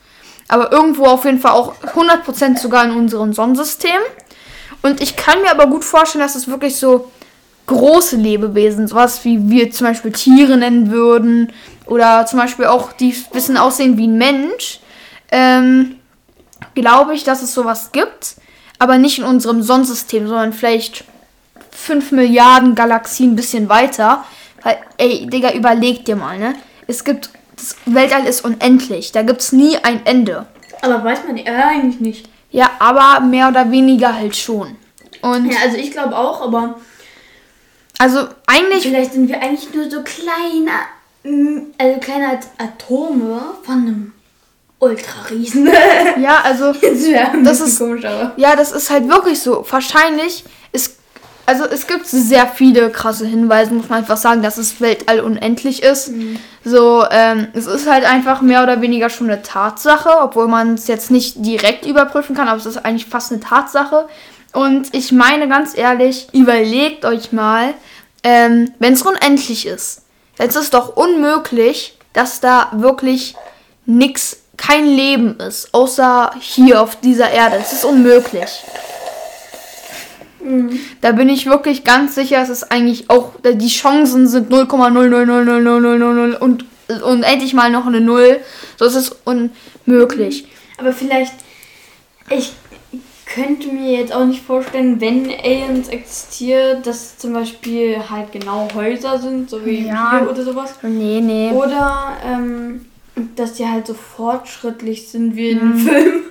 [0.49, 4.01] aber irgendwo auf jeden Fall auch 100% sogar in unserem Sonnensystem.
[4.83, 7.11] Und ich kann mir aber gut vorstellen, dass es wirklich so
[7.69, 11.53] große Lebewesen, sowas wie wir zum Beispiel Tiere nennen würden,
[11.87, 14.81] oder zum Beispiel auch die ein bisschen aussehen wie ein Mensch,
[15.31, 15.97] ähm,
[16.75, 18.37] glaube ich, dass es sowas gibt,
[18.79, 21.05] aber nicht in unserem Sonnensystem, sondern vielleicht
[21.71, 24.25] 5 Milliarden Galaxien ein bisschen weiter.
[24.63, 26.55] Weil, ey, Digga, überleg dir mal, ne?
[26.87, 30.47] Es gibt, das Weltall ist unendlich, da gibt es nie ein Ende.
[30.83, 32.29] Aber weiß man äh, eigentlich nicht.
[32.51, 34.77] Ja, aber mehr oder weniger halt schon.
[35.23, 36.77] Und ja, also ich glaube auch, aber.
[37.99, 38.83] Also eigentlich.
[38.83, 40.71] Vielleicht sind wir eigentlich nur so kleine,
[41.79, 44.13] also kleine Atome von einem
[44.79, 45.67] Ultrariesen.
[46.21, 46.73] ja, also.
[47.45, 48.33] das ist komisch, aber.
[48.37, 49.67] Ja, das ist halt wirklich so.
[49.69, 50.99] Wahrscheinlich ist
[51.49, 55.83] also es gibt sehr viele krasse Hinweise, muss man einfach sagen, dass das Weltall unendlich
[55.83, 56.11] ist.
[56.11, 56.39] Mhm.
[56.63, 60.89] So, ähm, es ist halt einfach mehr oder weniger schon eine Tatsache, obwohl man es
[60.89, 64.09] jetzt nicht direkt überprüfen kann, aber es ist eigentlich fast eine Tatsache.
[64.53, 67.75] Und ich meine ganz ehrlich, überlegt euch mal,
[68.25, 70.03] ähm, wenn es unendlich ist,
[70.37, 73.35] dann ist es doch unmöglich, dass da wirklich
[73.87, 77.59] nichts, kein Leben ist, außer hier auf dieser Erde.
[77.61, 78.65] Es ist unmöglich.
[80.41, 80.81] Mhm.
[81.01, 86.65] Da bin ich wirklich ganz sicher, es ist eigentlich auch, die Chancen sind 0,0000000 und,
[87.03, 88.41] und endlich mal noch eine Null.
[88.77, 90.49] So ist es unmöglich.
[90.79, 91.35] Aber vielleicht,
[92.31, 92.53] ich
[93.35, 99.19] könnte mir jetzt auch nicht vorstellen, wenn Aliens existiert, dass zum Beispiel halt genau Häuser
[99.19, 100.19] sind, so wie ja.
[100.19, 100.75] hier oder sowas.
[100.83, 101.51] Nee, nee.
[101.53, 102.87] Oder ähm,
[103.37, 105.79] dass die halt so fortschrittlich sind wie in mhm.
[105.79, 106.23] Filmen.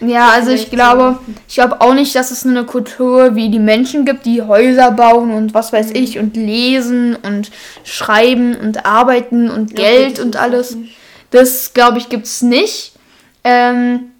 [0.00, 4.04] Ja, also ich glaube, ich glaube auch nicht, dass es eine Kultur wie die Menschen
[4.04, 5.96] gibt, die Häuser bauen und was weiß mhm.
[5.96, 7.50] ich und lesen und
[7.84, 10.76] schreiben und arbeiten und ja, Geld und alles.
[11.30, 12.92] Das glaube ich gibt es nicht.
[13.44, 14.10] Ähm,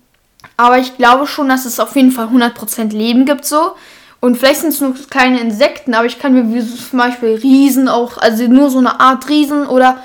[0.56, 3.72] aber ich glaube schon, dass es auf jeden Fall 100% Leben gibt so.
[4.20, 7.88] Und vielleicht sind es nur kleine Insekten, aber ich kann mir wie zum Beispiel Riesen
[7.88, 9.98] auch, also nur so eine Art Riesen oder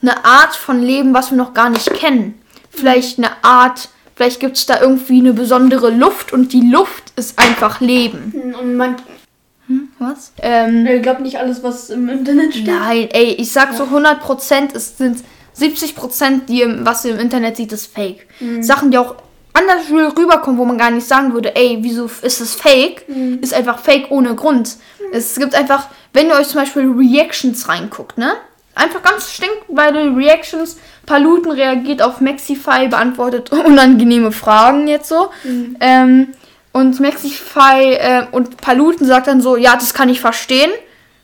[0.00, 2.40] eine Art von Leben, was wir noch gar nicht kennen.
[2.70, 7.38] Vielleicht eine Art Vielleicht gibt es da irgendwie eine besondere Luft und die Luft ist
[7.38, 8.54] einfach Leben.
[8.58, 8.96] Und man.
[9.66, 10.32] Hm, was?
[10.38, 12.66] Ähm, ich glaube nicht alles, was im Internet steht.
[12.66, 15.18] Nein, ey, ich sag so 100%, es sind
[15.58, 18.26] 70%, die, was ihr im Internet sieht, ist fake.
[18.40, 18.62] Mhm.
[18.62, 19.16] Sachen, die auch
[19.56, 23.38] anders rüberkommen, wo man gar nicht sagen würde, ey, wieso ist es fake, mhm.
[23.40, 24.76] ist einfach fake ohne Grund.
[24.98, 25.06] Mhm.
[25.12, 28.34] Es gibt einfach, wenn ihr euch zum Beispiel Reactions reinguckt, ne?
[28.74, 30.76] Einfach ganz stinkweite Reactions.
[31.06, 35.30] Paluten reagiert auf Maxify, beantwortet unangenehme Fragen jetzt so.
[35.44, 35.76] Mhm.
[35.80, 36.28] Ähm,
[36.72, 40.70] und Maxify äh, und Paluten sagt dann so, ja, das kann ich verstehen.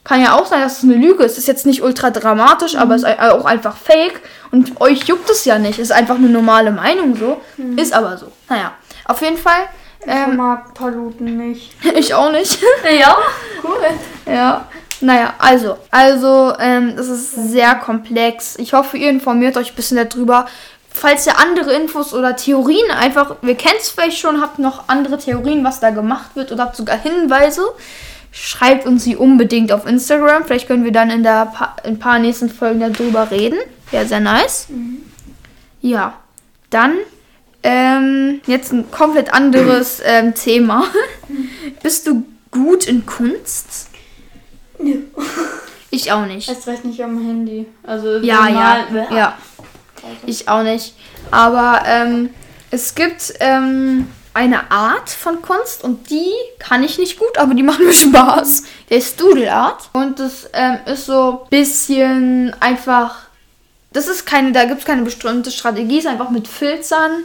[0.05, 1.39] Kann ja auch sein, dass es eine Lüge ist.
[1.39, 2.81] Ist jetzt nicht ultra dramatisch, mhm.
[2.81, 4.21] aber ist auch einfach fake.
[4.51, 5.79] Und euch juckt es ja nicht.
[5.79, 7.41] Ist einfach eine normale Meinung so.
[7.57, 7.79] Mhm.
[7.79, 8.27] Ist aber so.
[8.49, 8.73] Naja,
[9.05, 9.69] auf jeden Fall.
[10.07, 11.73] Ähm, ich mag Paluten nicht.
[11.95, 12.59] ich auch nicht.
[13.01, 13.17] ja,
[13.63, 13.81] cool.
[14.27, 14.67] Ja.
[15.01, 18.57] Naja, also, also, ähm, es ist sehr komplex.
[18.57, 20.47] Ich hoffe, ihr informiert euch ein bisschen darüber.
[20.95, 25.19] Falls ihr andere Infos oder Theorien einfach, wir kennen es vielleicht schon, habt noch andere
[25.19, 27.63] Theorien, was da gemacht wird oder habt sogar Hinweise,
[28.33, 30.45] schreibt uns sie unbedingt auf Instagram.
[30.45, 33.59] Vielleicht können wir dann in, der pa in ein paar nächsten Folgen darüber reden.
[33.91, 34.67] Wäre sehr nice.
[34.71, 35.03] Mhm.
[35.83, 36.15] Ja,
[36.71, 36.97] dann
[37.63, 40.85] ähm, jetzt ein komplett anderes ähm, Thema.
[41.83, 43.89] Bist du gut in Kunst?
[44.79, 44.97] Nö.
[45.91, 46.49] Ich auch nicht.
[46.49, 47.67] Es reicht nicht am Handy.
[47.83, 49.39] Also ja, ja, ja.
[50.27, 50.95] Ich auch nicht.
[51.31, 52.31] Aber ähm,
[52.71, 57.63] es gibt ähm, eine Art von Kunst und die kann ich nicht gut, aber die
[57.63, 58.65] macht mir Spaß.
[58.91, 63.27] Der ist Doodle Art und das ähm, ist so ein bisschen einfach.
[63.93, 67.25] Das ist keine, da gibt es keine bestimmte Strategie, ist einfach mit Filzern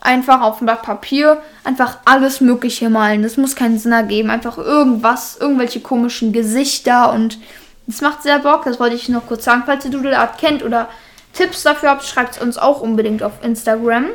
[0.00, 3.22] einfach auf ein Blatt Papier einfach alles Mögliche malen.
[3.22, 4.30] Das muss keinen Sinn ergeben.
[4.30, 7.38] Einfach irgendwas, irgendwelche komischen Gesichter und
[7.86, 8.64] das macht sehr Bock.
[8.64, 9.62] Das wollte ich noch kurz sagen.
[9.66, 10.88] Falls ihr Doodle Art kennt oder
[11.32, 14.06] Tipps dafür habt, schreibt es uns auch unbedingt auf Instagram.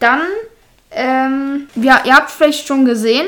[0.00, 0.22] Dann,
[0.94, 3.26] ähm, ja, ihr habt vielleicht schon gesehen,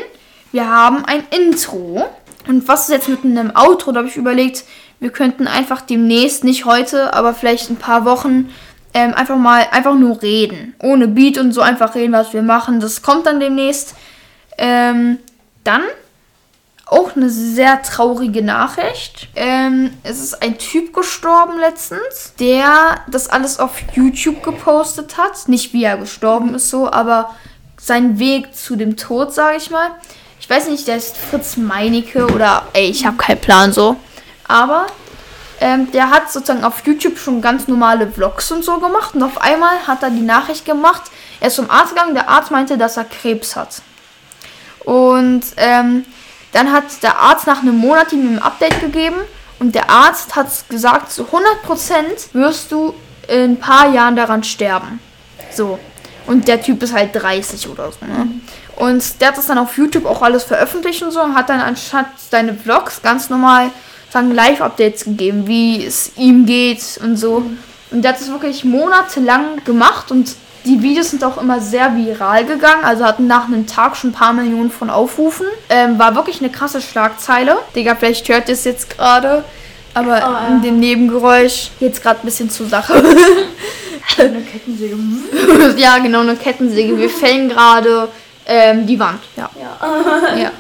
[0.52, 2.04] wir haben ein Intro.
[2.46, 3.92] Und was ist jetzt mit einem Outro?
[3.92, 4.64] Da habe ich überlegt,
[5.00, 8.50] wir könnten einfach demnächst, nicht heute, aber vielleicht ein paar Wochen,
[8.92, 10.74] ähm, einfach mal einfach nur reden.
[10.80, 12.80] Ohne Beat und so einfach reden, was wir machen.
[12.80, 13.94] Das kommt dann demnächst.
[14.56, 15.18] Ähm,
[15.64, 15.82] dann
[16.86, 19.28] auch eine sehr traurige Nachricht.
[19.34, 25.48] Ähm, es ist ein Typ gestorben letztens, der das alles auf YouTube gepostet hat.
[25.48, 27.34] Nicht wie er gestorben ist so, aber
[27.84, 29.90] sein Weg zu dem Tod, sage ich mal.
[30.40, 33.96] Ich weiß nicht, der ist Fritz Meinecke oder ey, ich habe keinen Plan so.
[34.48, 34.86] Aber
[35.60, 39.14] ähm, der hat sozusagen auf YouTube schon ganz normale Vlogs und so gemacht.
[39.14, 41.02] Und auf einmal hat er die Nachricht gemacht,
[41.40, 43.82] er ist zum Arzt gegangen, der Arzt meinte, dass er Krebs hat.
[44.84, 46.06] Und ähm,
[46.52, 49.16] dann hat der Arzt nach einem Monat ihm ein Update gegeben.
[49.58, 52.94] Und der Arzt hat gesagt, zu 100% wirst du
[53.28, 55.00] in ein paar Jahren daran sterben.
[55.50, 55.78] So.
[56.26, 58.06] Und der Typ ist halt 30 oder so.
[58.06, 58.28] Ne?
[58.76, 61.60] Und der hat das dann auf YouTube auch alles veröffentlicht und so und hat dann
[61.60, 63.70] anstatt seine Vlogs ganz normal
[64.10, 67.44] sagen Live-Updates gegeben, wie es ihm geht und so.
[67.90, 70.34] Und der hat das wirklich monatelang gemacht und
[70.64, 74.12] die Videos sind auch immer sehr viral gegangen, also hatten nach einem Tag schon ein
[74.14, 75.46] paar Millionen von Aufrufen.
[75.68, 77.58] Ähm, war wirklich eine krasse Schlagzeile.
[77.76, 79.44] Digga, vielleicht hört ihr es jetzt gerade,
[79.92, 80.46] aber Oh, ja.
[80.48, 82.94] in dem Nebengeräusch geht's gerade ein bisschen zur Sache.
[84.18, 84.96] Eine Kettensäge.
[85.76, 86.96] ja, genau, eine Kettensäge.
[86.98, 88.08] Wir fällen gerade
[88.46, 89.20] ähm, die Wand.
[89.36, 89.50] Ja.
[89.60, 90.36] Ja.
[90.36, 90.50] Ja.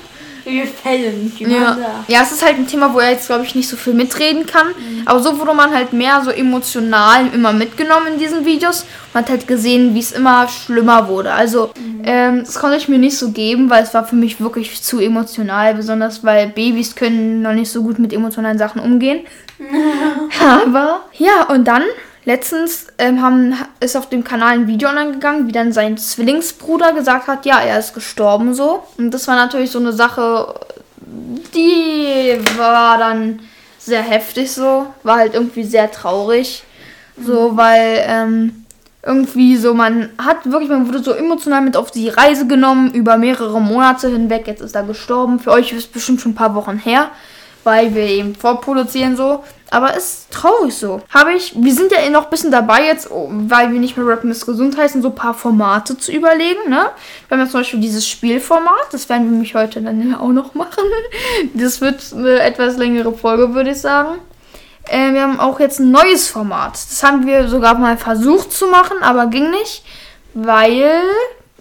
[0.46, 1.68] Wir fällen die Ja.
[1.68, 2.04] Wand da.
[2.06, 4.44] ja, es ist halt ein Thema, wo er jetzt, glaube ich, nicht so viel mitreden
[4.44, 4.66] kann.
[5.06, 8.84] Aber so wurde man halt mehr so emotional immer mitgenommen in diesen Videos.
[9.14, 11.32] Man hat halt gesehen, wie es immer schlimmer wurde.
[11.32, 11.70] Also,
[12.04, 15.00] ähm, das konnte ich mir nicht so geben, weil es war für mich wirklich zu
[15.00, 15.74] emotional.
[15.74, 19.20] Besonders, weil Babys können noch nicht so gut mit emotionalen Sachen umgehen.
[20.46, 21.84] Aber, ja, und dann...
[22.26, 26.92] Letztens ähm, haben, ist auf dem Kanal ein Video online gegangen, wie dann sein Zwillingsbruder
[26.94, 28.82] gesagt hat, ja, er ist gestorben so.
[28.96, 30.54] Und das war natürlich so eine Sache,
[31.54, 33.40] die war dann
[33.78, 36.64] sehr heftig so, war halt irgendwie sehr traurig.
[37.22, 38.64] So, weil ähm,
[39.02, 43.18] irgendwie so, man hat wirklich, man wurde so emotional mit auf die Reise genommen über
[43.18, 44.46] mehrere Monate hinweg.
[44.46, 45.38] Jetzt ist er gestorben.
[45.38, 47.10] Für euch ist es bestimmt schon ein paar Wochen her,
[47.64, 49.42] weil wir eben vorproduzieren so.
[49.70, 51.02] Aber ist traurig so.
[51.12, 53.96] Habe ich, wir sind ja eh noch ein bisschen dabei jetzt, oh, weil wir nicht
[53.96, 56.90] mehr Rappen ist gesund heißen, so ein paar Formate zu überlegen, ne?
[57.26, 60.54] Wir haben ja zum Beispiel dieses Spielformat, das werden wir nämlich heute dann auch noch
[60.54, 60.84] machen.
[61.54, 64.20] Das wird eine etwas längere Folge, würde ich sagen.
[64.88, 66.74] Äh, wir haben auch jetzt ein neues Format.
[66.74, 69.82] Das haben wir sogar mal versucht zu machen, aber ging nicht,
[70.34, 71.00] weil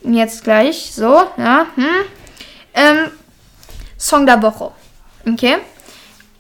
[0.04, 1.86] jetzt gleich so, ja, hm,
[2.74, 3.12] ähm,
[3.98, 4.72] Song der Woche.
[5.28, 5.58] Okay?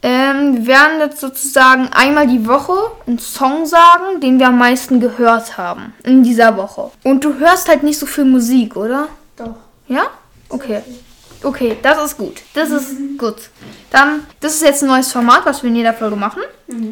[0.05, 2.73] Ähm, wir werden jetzt sozusagen einmal die Woche
[3.07, 6.91] einen Song sagen, den wir am meisten gehört haben in dieser Woche.
[7.03, 9.07] Und du hörst halt nicht so viel Musik, oder?
[9.37, 9.55] Doch.
[9.87, 10.03] Ja?
[10.49, 10.81] Okay.
[11.41, 12.41] Okay, das ist gut.
[12.53, 13.49] Das ist gut.
[13.91, 16.41] Dann, das ist jetzt ein neues Format, was wir in jeder Folge machen.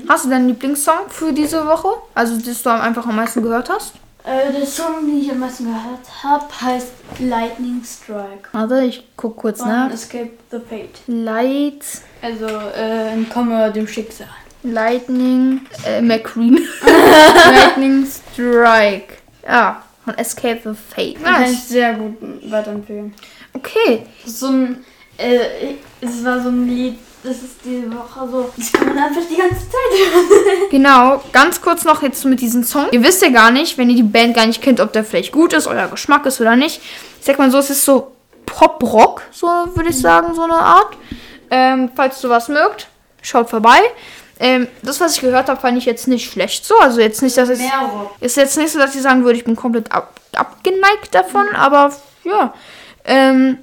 [0.07, 1.87] Hast du deinen Lieblingssong für diese Woche?
[2.13, 3.93] Also, das du einfach am meisten gehört hast?
[4.23, 8.49] Äh, der Song, den ich am meisten gehört habe, heißt Lightning Strike.
[8.51, 9.91] Warte, ich guck kurz Von nach.
[9.91, 10.99] Escape the Fate.
[11.07, 11.83] Light,
[12.21, 14.27] Also, äh, entkomme dem Schicksal.
[14.63, 16.59] Lightning, äh, McQueen.
[17.51, 19.15] Lightning Strike.
[19.47, 21.15] Ja, von Escape the Fate.
[21.17, 22.17] Den kann ich sehr gut
[22.51, 23.13] weiterempfehlen.
[23.53, 24.03] Okay.
[24.25, 24.85] So ein,
[25.17, 25.39] äh,
[25.99, 29.37] es war so ein Lied, das ist diese Woche so, das kann man einfach die
[29.37, 30.69] ganze Zeit hören.
[30.71, 32.87] Genau, ganz kurz noch jetzt mit diesem Song.
[32.91, 35.31] Ihr wisst ja gar nicht, wenn ihr die Band gar nicht kennt, ob der vielleicht
[35.31, 36.81] gut ist, euer Geschmack ist oder nicht.
[37.19, 38.11] Ich sag mal so, es ist so
[38.45, 40.97] Pop-Rock, so würde ich sagen, so eine Art.
[41.51, 42.87] Ähm, falls du was mögt,
[43.21, 43.79] schaut vorbei.
[44.39, 46.75] Ähm, das, was ich gehört habe, fand ich jetzt nicht schlecht so.
[46.79, 47.59] Also jetzt nicht, dass es...
[47.59, 48.15] Mehr Rock.
[48.19, 51.93] Ist jetzt nicht so, dass ich sagen würde, ich bin komplett ab, abgeneigt davon, aber
[52.23, 52.53] ja.
[53.05, 53.59] Ähm,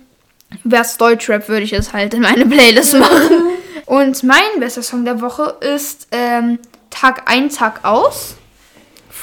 [0.64, 3.48] Wär's Deutschrap, würde ich es halt in meine Playlist machen.
[3.86, 6.58] Und mein bester Song der Woche ist ähm,
[6.90, 8.34] Tag ein, Tag aus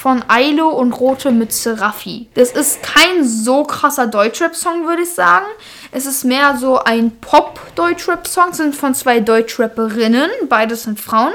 [0.06, 2.28] von Ailo und Rote Mütze Raffi.
[2.36, 5.46] Das ist kein so krasser Deutschrap-Song, würde ich sagen.
[5.92, 11.34] Es ist mehr so ein Pop-Deutschrap-Song, sind von zwei Deutschrapperinnen, beides sind Frauen.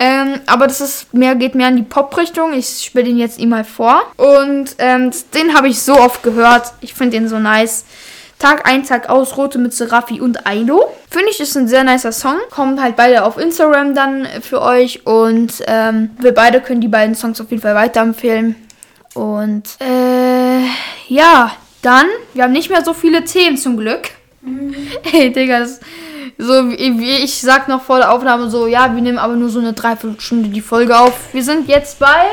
[0.00, 2.54] Ähm, aber das ist mehr, geht mehr in die Pop-Richtung.
[2.54, 4.02] Ich spiele den jetzt ihm mal vor.
[4.16, 6.72] Und ähm, den habe ich so oft gehört.
[6.80, 7.84] Ich finde den so nice.
[8.42, 10.92] Tag ein, Tag aus, Rote Mütze, Raffi und Aido.
[11.08, 12.34] Finde ich, ist ein sehr nicer Song.
[12.50, 15.06] Kommen halt beide auf Instagram dann für euch.
[15.06, 18.56] Und ähm, wir beide können die beiden Songs auf jeden Fall weiterempfehlen.
[19.14, 20.64] Und äh,
[21.06, 24.08] ja, dann, wir haben nicht mehr so viele Themen zum Glück.
[25.12, 25.78] Ey, Digga, das,
[26.36, 29.50] so wie wie ich sag noch vor der Aufnahme so, ja, wir nehmen aber nur
[29.50, 31.32] so eine Dreiviertelstunde die Folge auf.
[31.32, 32.24] Wir sind jetzt bei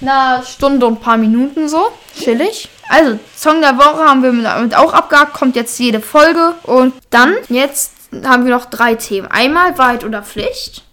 [0.00, 1.88] einer Stunde und ein paar Minuten so,
[2.18, 2.68] chillig.
[2.88, 6.54] Also, Song der Woche haben wir damit auch abgehakt, kommt jetzt jede Folge.
[6.64, 7.92] Und dann, jetzt
[8.24, 9.26] haben wir noch drei Themen.
[9.28, 10.84] Einmal Wahrheit oder Pflicht.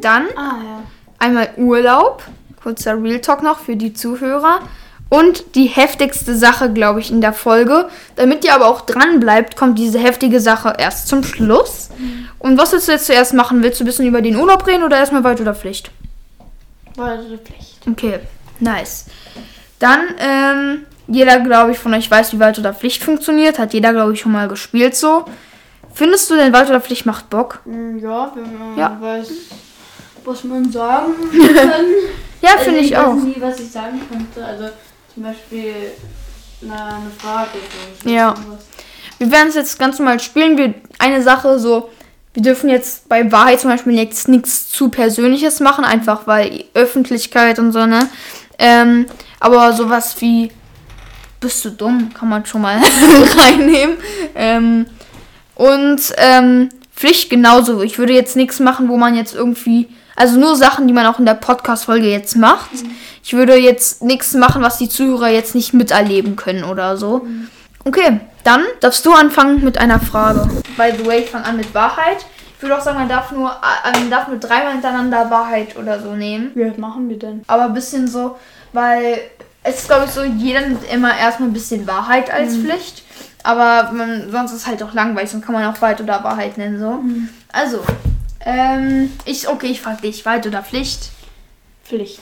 [0.00, 0.82] Dann Ah, ja.
[1.18, 2.22] einmal Urlaub.
[2.62, 4.58] Kurzer Real Talk noch für die Zuhörer.
[5.08, 7.88] Und die heftigste Sache, glaube ich, in der Folge.
[8.16, 11.90] Damit ihr aber auch dran bleibt, kommt diese heftige Sache erst zum Schluss.
[12.40, 13.62] Und was willst du jetzt zuerst machen?
[13.62, 15.92] Willst du ein bisschen über den Urlaub reden oder erstmal Wahrheit oder Pflicht?
[16.96, 17.78] Das eine Pflicht.
[17.88, 18.18] Okay,
[18.60, 19.06] nice.
[19.78, 23.58] Dann, ähm, jeder, glaube ich, von euch weiß, wie Wahrheit oder Pflicht funktioniert.
[23.58, 25.24] Hat jeder, glaube ich, schon mal gespielt so.
[25.94, 27.60] Findest du denn Wahrheit oder Pflicht macht Bock?
[27.64, 28.96] Hm, Ja, wenn man Ja.
[29.00, 29.28] weiß,
[30.24, 31.12] was man sagen
[31.54, 31.84] kann.
[32.42, 33.14] Ja, Also finde ich auch.
[33.16, 34.44] weiß nie, was ich sagen könnte.
[34.44, 34.64] Also
[35.14, 35.74] zum Beispiel
[36.62, 37.50] na, eine Frage.
[38.02, 38.10] So.
[38.10, 38.34] Ja.
[39.18, 40.56] Wir werden es jetzt ganz normal spielen.
[40.58, 41.90] Wir eine Sache so,
[42.34, 47.58] wir dürfen jetzt bei Wahrheit zum Beispiel jetzt nichts zu Persönliches machen, einfach weil Öffentlichkeit
[47.58, 48.08] und so, ne?
[48.58, 49.06] Ähm,
[49.40, 50.50] aber sowas wie
[51.40, 52.80] bist du dumm, kann man schon mal
[53.38, 53.96] reinnehmen.
[54.34, 54.86] Ähm,
[55.54, 57.82] und ähm, Pflicht genauso.
[57.82, 59.88] Ich würde jetzt nichts machen, wo man jetzt irgendwie.
[60.18, 62.70] Also nur Sachen, die man auch in der Podcast-Folge jetzt macht.
[63.22, 67.26] Ich würde jetzt nichts machen, was die Zuhörer jetzt nicht miterleben können oder so.
[67.84, 70.48] Okay, dann darfst du anfangen mit einer Frage.
[70.76, 72.24] By the way, ich fange an mit Wahrheit.
[72.56, 76.00] Ich würde auch sagen, man darf nur, äh, man darf nur dreimal hintereinander Wahrheit oder
[76.00, 76.52] so nehmen.
[76.54, 77.42] Wie alt machen wir denn?
[77.46, 78.36] Aber ein bisschen so,
[78.72, 79.20] weil
[79.62, 83.02] es ist, glaube ich, so, jeder nimmt immer erstmal ein bisschen Wahrheit als Pflicht.
[83.42, 86.56] Aber man, sonst ist es halt auch langweilig, sonst kann man auch Wahrheit oder Wahrheit
[86.56, 87.00] nennen, so.
[87.52, 87.84] Also,
[88.44, 91.10] ähm, ich, okay, ich frage dich, Wahrheit oder Pflicht?
[91.84, 92.20] Pflicht.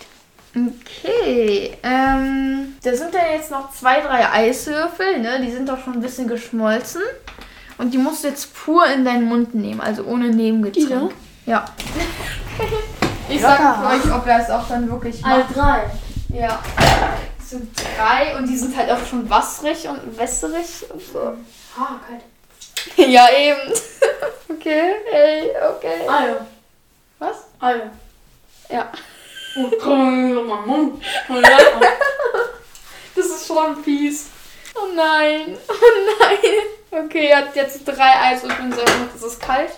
[0.54, 5.40] Okay, ähm, da sind ja jetzt noch zwei, drei Eiswürfel, ne?
[5.40, 7.02] Die sind doch schon ein bisschen geschmolzen.
[7.78, 11.12] Und die musst du jetzt pur in deinen Mund nehmen, also ohne Nebengetränk.
[11.46, 11.64] Ja.
[13.28, 15.32] ich sag euch, ob er es auch dann wirklich macht.
[15.32, 15.90] Alle drei.
[16.28, 16.62] Ja.
[17.38, 21.36] Es sind drei und die sind halt auch schon wasserig und wässerig und so.
[21.76, 22.22] Ah, kalt.
[22.96, 23.72] ja, eben.
[24.50, 26.08] okay, ey, okay.
[26.08, 26.46] Alle.
[27.18, 27.44] Was?
[27.58, 27.90] Alle.
[28.70, 28.90] Ja.
[29.56, 31.02] Oh, komm, mein Mund.
[33.14, 34.26] Das ist schon fies.
[34.74, 35.56] Oh nein.
[35.68, 35.72] Oh
[36.20, 36.38] nein.
[36.94, 39.14] Okay, er hat jetzt drei Eiswürfel in seinem Mund.
[39.14, 39.72] Ist es kalt?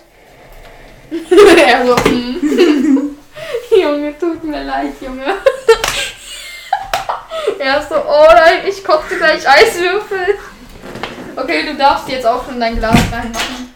[1.67, 3.17] er so, hm.
[3.81, 5.23] Junge, tut mir leid, Junge.
[7.59, 10.37] er ist so, oh nein, ich kochte gleich Eiswürfel.
[11.35, 13.73] Okay, du darfst jetzt auch schon dein Glas reinmachen.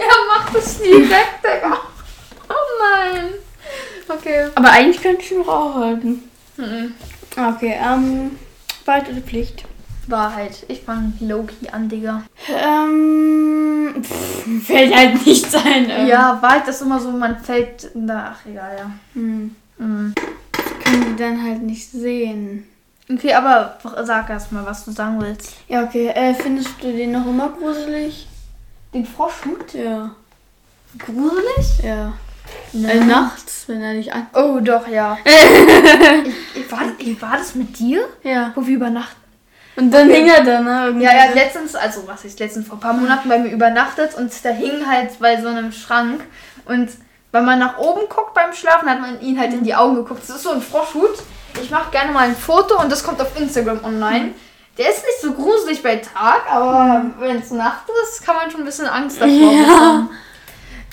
[0.00, 1.80] er macht es nie weg, Digga.
[2.48, 3.34] Oh nein.
[4.08, 4.48] Okay.
[4.54, 6.30] Aber eigentlich könnte ich noch auch halten.
[6.56, 6.94] Mhm.
[7.36, 8.38] Okay, ähm,
[8.86, 9.64] Wahrheit oder Pflicht?
[10.10, 10.64] Wahrheit.
[10.68, 12.22] Ich fange Loki an, Digga.
[12.48, 15.88] Ähm, pff, fällt halt nicht sein.
[15.90, 17.90] Ähm, Ja, Wahrheit ist immer so, man fällt.
[18.08, 18.90] Ach, egal, ja.
[19.14, 20.14] Hm, Mhm.
[20.84, 22.64] können die dann halt nicht sehen.
[23.12, 25.52] Okay, aber sag erst mal, was du sagen willst.
[25.68, 26.08] Ja, okay.
[26.08, 28.26] Äh, findest du den noch immer gruselig?
[28.94, 29.74] Den Froschhut?
[29.74, 30.10] Ja.
[30.98, 31.82] Gruselig?
[31.84, 32.14] Ja.
[32.72, 32.88] Ja.
[32.88, 34.26] Äh, nachts, wenn er nicht an.
[34.34, 35.18] Oh, doch, ja.
[35.24, 38.08] ich, ich, war, ich, war das mit dir?
[38.22, 38.52] Ja.
[38.54, 39.16] Wo wir übernachtet?
[39.76, 40.84] Und dann hing er da, ne?
[40.86, 43.50] Irgendwie Ja, er hat letztens, also was ist letztens, vor ein paar Monaten bei mir
[43.50, 46.22] übernachtet und da hing halt bei so einem Schrank
[46.64, 46.88] und
[47.32, 50.22] wenn man nach oben guckt beim Schlafen, hat man ihn halt in die Augen geguckt.
[50.22, 51.10] Das ist so ein Froschhut.
[51.60, 54.32] Ich mache gerne mal ein Foto und das kommt auf Instagram online.
[54.78, 58.60] Der ist nicht so gruselig bei Tag, aber wenn es Nacht ist, kann man schon
[58.60, 59.62] ein bisschen Angst davor Ja.
[59.66, 60.10] bekommen.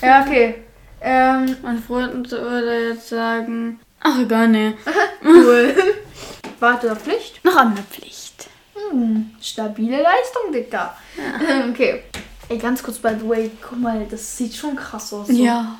[0.01, 0.55] Ja, okay.
[1.01, 3.79] Ähm, Mein Freund würde jetzt sagen.
[4.01, 4.77] Ach, gar nicht.
[5.23, 5.75] cool.
[6.59, 7.43] Warte oder Pflicht?
[7.43, 8.22] Noch eine Pflicht.
[8.93, 10.95] Hm, stabile Leistung, Dicker.
[11.71, 12.03] Okay.
[12.49, 15.27] Ey, ganz kurz, by the way, guck mal, das sieht schon krass aus.
[15.27, 15.33] So.
[15.33, 15.75] Ja.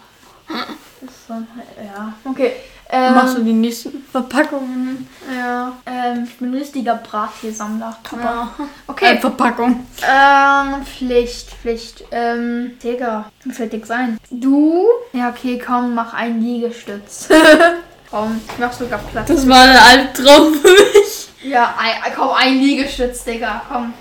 [1.28, 2.54] So ja, okay.
[2.90, 5.08] Ähm, Machst du die nächsten Verpackungen?
[5.36, 7.98] Ja, ähm, ich bin ein richtiger Brattiersammler.
[8.04, 8.24] Kappa.
[8.24, 8.54] Ja.
[8.88, 9.16] Okay.
[9.16, 9.86] Äh, Verpackung.
[10.08, 12.06] Ähm, Pflicht, Pflicht.
[12.12, 14.18] Ähm, Digga, mir fällt nix ein.
[14.30, 14.86] Du?
[15.12, 17.30] Ja, okay, komm, mach einen Liegestütz.
[18.14, 19.28] komm, ich mach sogar Platz.
[19.28, 21.30] Das war der Albtraum für mich.
[21.44, 23.94] Ja, ein, komm, ein Liegestütz, Digga, komm.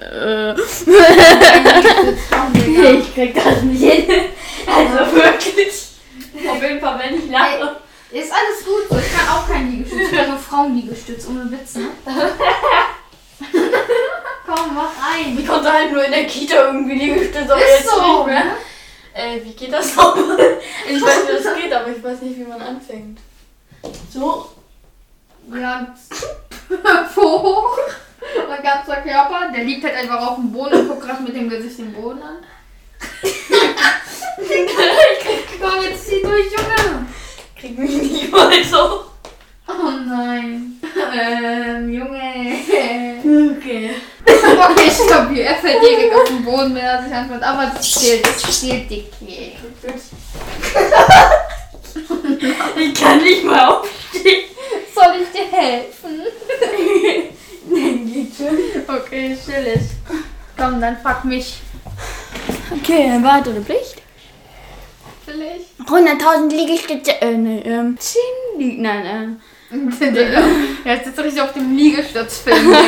[0.00, 0.50] Äh.
[0.50, 2.90] Ein Liegestütz, komm, Digga.
[2.90, 4.04] Ich krieg das nicht hin.
[4.66, 5.88] Also wirklich.
[6.48, 7.76] Auf jeden Fall, wenn ich lache.
[8.10, 8.96] Ist alles gut so.
[8.96, 10.00] Ich kann auch kein Liegestütz.
[10.00, 11.88] Ich kann nur Frauenliegestütz, ohne Witz, ne?
[14.46, 15.38] Komm, mach ein.
[15.38, 18.44] Ich konnte halt nur in der Kita irgendwie Liegestütze, aber Ist jetzt so, nicht mehr.
[19.18, 20.38] Äh, wie geht das nochmal?
[20.88, 23.18] Ich weiß, wie das geht, aber ich weiß nicht, wie man anfängt.
[24.12, 24.48] So.
[25.52, 25.94] Ja,
[27.16, 27.78] hoch.
[28.48, 31.50] Mein ganzer Körper, der liegt halt einfach auf dem Boden und guckt gerade mit dem
[31.50, 32.36] Gesicht den Boden an.
[35.60, 37.06] Komm, jetzt zieh durch, Junge.
[37.56, 39.06] Krieg mich nicht mal so.
[39.66, 40.80] Oh nein.
[41.12, 42.54] Ähm, Junge.
[43.56, 43.96] Okay.
[44.28, 45.44] Okay, stopp hier.
[45.44, 47.42] Er fällt direkt auf den Boden, wenn er sich anfängt.
[47.42, 49.06] Aber das zählt, das zählt dick.
[52.76, 54.44] Ich kann nicht mal aufstehen.
[54.94, 56.22] Soll ich dir helfen?
[57.70, 58.58] Nein, geht schon.
[58.96, 59.82] Okay, chillig.
[60.56, 61.60] Komm, dann fuck mich.
[62.70, 64.02] Okay, weitere Pflicht.
[65.24, 65.66] Vielleicht.
[65.86, 67.20] 100.000 Liegestütze.
[67.20, 68.20] Äh, ne, ähm, 10
[68.58, 68.78] Lieg.
[68.80, 69.40] Nein, ähm.
[69.70, 72.74] Ja, jetzt sitzt richtig auf dem Liegestützfilm.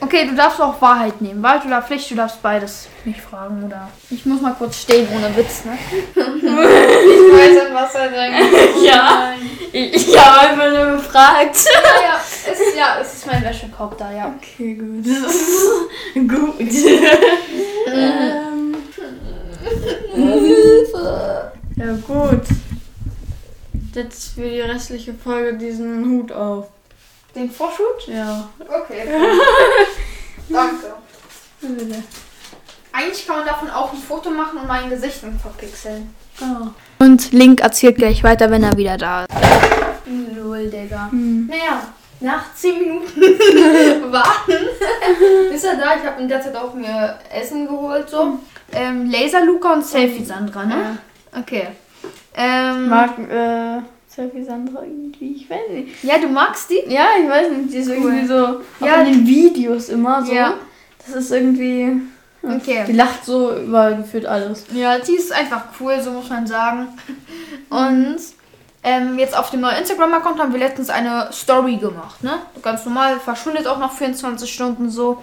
[0.00, 1.42] Okay, du darfst auch Wahrheit nehmen.
[1.42, 3.88] Wahrheit oder Pflicht, du darfst beides mich fragen, oder?
[4.10, 5.78] Ich muss mal kurz stehen, ohne Witz, ne?
[6.14, 8.38] ich weiß an was er denkt.
[8.84, 9.32] Ja.
[9.72, 11.56] Ich, ich habe einfach nur gefragt.
[11.64, 14.34] Ja, ja, es ist, ja, es ist mein Wäschekorb da, ja.
[14.36, 15.04] Okay, gut.
[16.28, 16.74] gut.
[17.86, 18.76] ähm.
[21.76, 22.42] Ja, gut.
[23.94, 26.68] Jetzt für die restliche Folge diesen Hut auf.
[27.34, 28.06] Den Vorschut?
[28.06, 28.48] Ja.
[28.60, 29.06] Okay.
[30.48, 30.94] Danke.
[32.92, 36.14] Eigentlich kann man davon auch ein Foto machen und mein Gesicht verpixeln.
[36.40, 36.68] Oh.
[36.98, 39.32] Und Link erzählt gleich weiter, wenn er wieder da ist.
[40.36, 41.10] Lol, Digga.
[41.10, 41.46] Hm.
[41.46, 41.88] Naja,
[42.20, 43.20] nach 10 Minuten
[44.12, 44.52] warten
[45.52, 45.96] ist er da.
[45.96, 48.08] Ich habe in der Zeit auch mir Essen geholt.
[48.08, 48.38] So.
[48.72, 50.98] Ähm, Laser Luca und Selfie Sandra, ne?
[51.38, 51.68] Okay.
[52.34, 56.04] Ähm, Mag, äh, Selfie Sandra irgendwie, ich weiß nicht.
[56.04, 56.82] ja, du magst die?
[56.92, 57.94] Ja, ich weiß nicht, die ist Cool.
[57.96, 60.32] irgendwie so, Ja, in den Videos immer so.
[60.32, 60.54] Ja.
[61.06, 62.00] Das ist irgendwie,
[62.42, 62.84] die Okay.
[62.92, 64.64] lacht so über gefühlt alles.
[64.72, 66.88] Ja, die ist einfach cool, so muss man sagen.
[67.70, 68.16] Und
[68.84, 72.34] ähm, jetzt auf dem neuen Instagram-Account haben wir letztens eine Story gemacht, ne?
[72.62, 75.22] Ganz normal, verschwindet auch nach 24 Stunden so.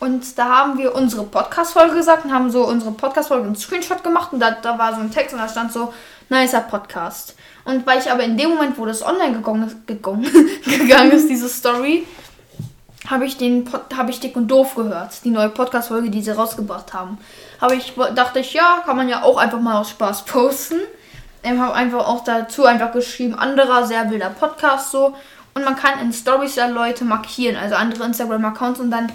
[0.00, 4.32] Und da haben wir unsere Podcast-Folge gesagt und haben so unsere Podcast-Folge einen Screenshot gemacht
[4.32, 5.92] und da, da war so ein Text und da stand so,
[6.28, 7.34] nicer Podcast.
[7.64, 10.26] Und weil ich aber in dem Moment, wo das online gegangen ist, gegangen,
[10.64, 12.06] gegangen ist, diese Story,
[13.06, 16.92] habe ich den habe ich Dick und Doof gehört, die neue Podcast-Folge, die sie rausgebracht
[16.92, 17.18] haben.
[17.60, 20.80] Habe ich dachte ich, ja, kann man ja auch einfach mal aus Spaß posten.
[21.42, 25.14] Ähm, habe einfach auch dazu einfach geschrieben, anderer sehr wilder Podcast so.
[25.54, 29.10] Und man kann in Stories ja Leute markieren, also andere Instagram-Accounts und dann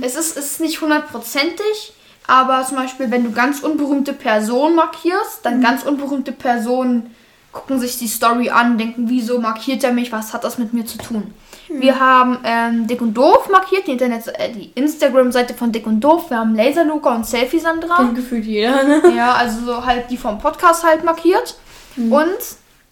[0.00, 1.92] es ist, es ist nicht hundertprozentig,
[2.26, 7.14] aber zum Beispiel, wenn du ganz unberühmte Personen markierst, dann ganz unberühmte Personen
[7.52, 10.84] gucken sich die Story an, denken, wieso markiert er mich, was hat das mit mir
[10.84, 11.32] zu tun?
[11.68, 16.00] Wir haben ähm, Dick und Doof markiert, die, Internet äh, die Instagram-Seite von Dick und
[16.00, 16.30] Doof.
[16.30, 17.96] Wir haben Laser Luca und Selfie Sandra.
[17.96, 19.02] Kennt gefühlt jeder, ne?
[19.16, 21.56] Ja, also so halt die vom Podcast halt markiert.
[21.96, 22.38] Und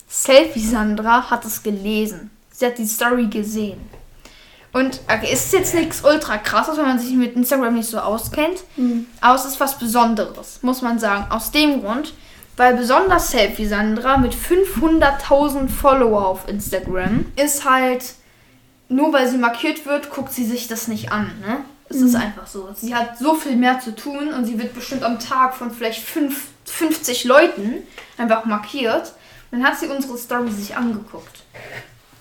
[0.08, 2.30] Selfie Sandra hat es gelesen.
[2.50, 3.78] Sie hat die Story gesehen.
[4.74, 7.98] Und okay, es ist jetzt nichts ultra krasses, wenn man sich mit Instagram nicht so
[7.98, 8.64] auskennt.
[9.20, 11.30] Aber es ist was Besonderes, muss man sagen.
[11.30, 12.12] Aus dem Grund,
[12.56, 18.14] weil besonders Selfie Sandra mit 500.000 Follower auf Instagram ist halt,
[18.88, 21.30] nur weil sie markiert wird, guckt sie sich das nicht an.
[21.40, 21.58] Ne?
[21.88, 22.68] Es ist einfach so.
[22.74, 26.02] Sie hat so viel mehr zu tun und sie wird bestimmt am Tag von vielleicht
[26.02, 27.74] fünf, 50 Leuten
[28.18, 29.12] einfach markiert.
[29.52, 31.44] Dann hat sie unsere Story sich angeguckt.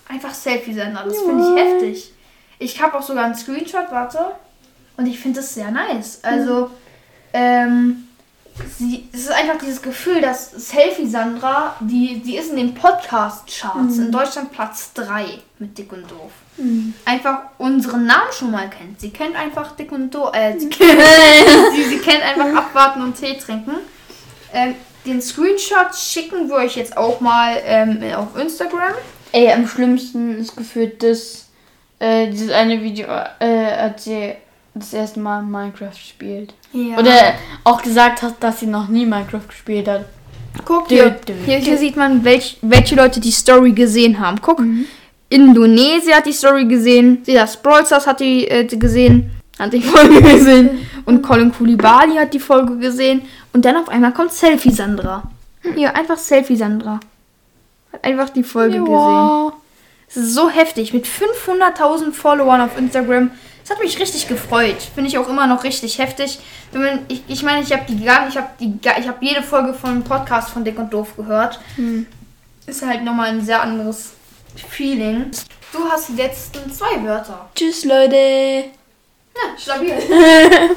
[0.08, 2.13] Einfach Selfie Sandra, das finde ich heftig.
[2.58, 4.18] Ich habe auch sogar einen Screenshot, warte.
[4.96, 6.20] Und ich finde das sehr nice.
[6.22, 6.70] Also,
[7.32, 8.08] ähm,
[8.78, 13.98] sie, es ist einfach dieses Gefühl, dass Selfie Sandra, die, die ist in den Podcast-Charts
[13.98, 15.26] in Deutschland Platz 3
[15.58, 16.30] mit Dick und Doof.
[17.04, 19.00] Einfach unseren Namen schon mal kennt.
[19.00, 20.30] Sie kennt einfach Dick und Doof.
[20.34, 21.00] Äh, sie, kennt,
[21.74, 23.72] sie, sie kennt einfach Abwarten und Tee trinken.
[24.52, 28.94] Ähm, den Screenshot schicken wir euch jetzt auch mal ähm, auf Instagram.
[29.32, 31.46] Ey, am schlimmsten ist gefühlt das,
[31.98, 33.06] äh, dieses eine Video,
[33.38, 34.34] äh, als sie
[34.74, 36.54] das erste Mal Minecraft spielt.
[36.72, 36.98] Ja.
[36.98, 40.06] Oder auch gesagt hat, dass sie noch nie Minecraft gespielt hat.
[40.64, 41.10] Guck, Dö,
[41.46, 44.40] hier, hier, sieht man, welch, welche Leute die Story gesehen haben.
[44.40, 44.62] Guck,
[45.28, 50.22] Indonesia hat die Story gesehen, Silas Brawl Stars hat die äh, gesehen, hat die Folge
[50.22, 53.22] gesehen und Colin Koulibaly hat die Folge gesehen
[53.52, 55.24] und dann auf einmal kommt Selfie Sandra.
[55.74, 57.00] Hier, einfach Selfie Sandra.
[57.92, 59.52] Hat einfach die Folge gesehen.
[60.14, 60.92] So heftig.
[60.92, 63.30] Mit 500.000 Followern auf Instagram.
[63.62, 64.76] Das hat mich richtig gefreut.
[64.94, 66.38] Finde ich auch immer noch richtig heftig.
[67.08, 70.04] Ich, ich meine, ich habe die gar, ich habe die, ich habe jede Folge von
[70.04, 71.60] Podcast von Dick und Doof gehört.
[72.66, 74.12] Ist halt nochmal ein sehr anderes
[74.68, 75.30] Feeling.
[75.72, 77.48] Du hast die letzten zwei Wörter.
[77.54, 78.16] Tschüss, Leute.
[79.34, 79.94] Ja, stabil.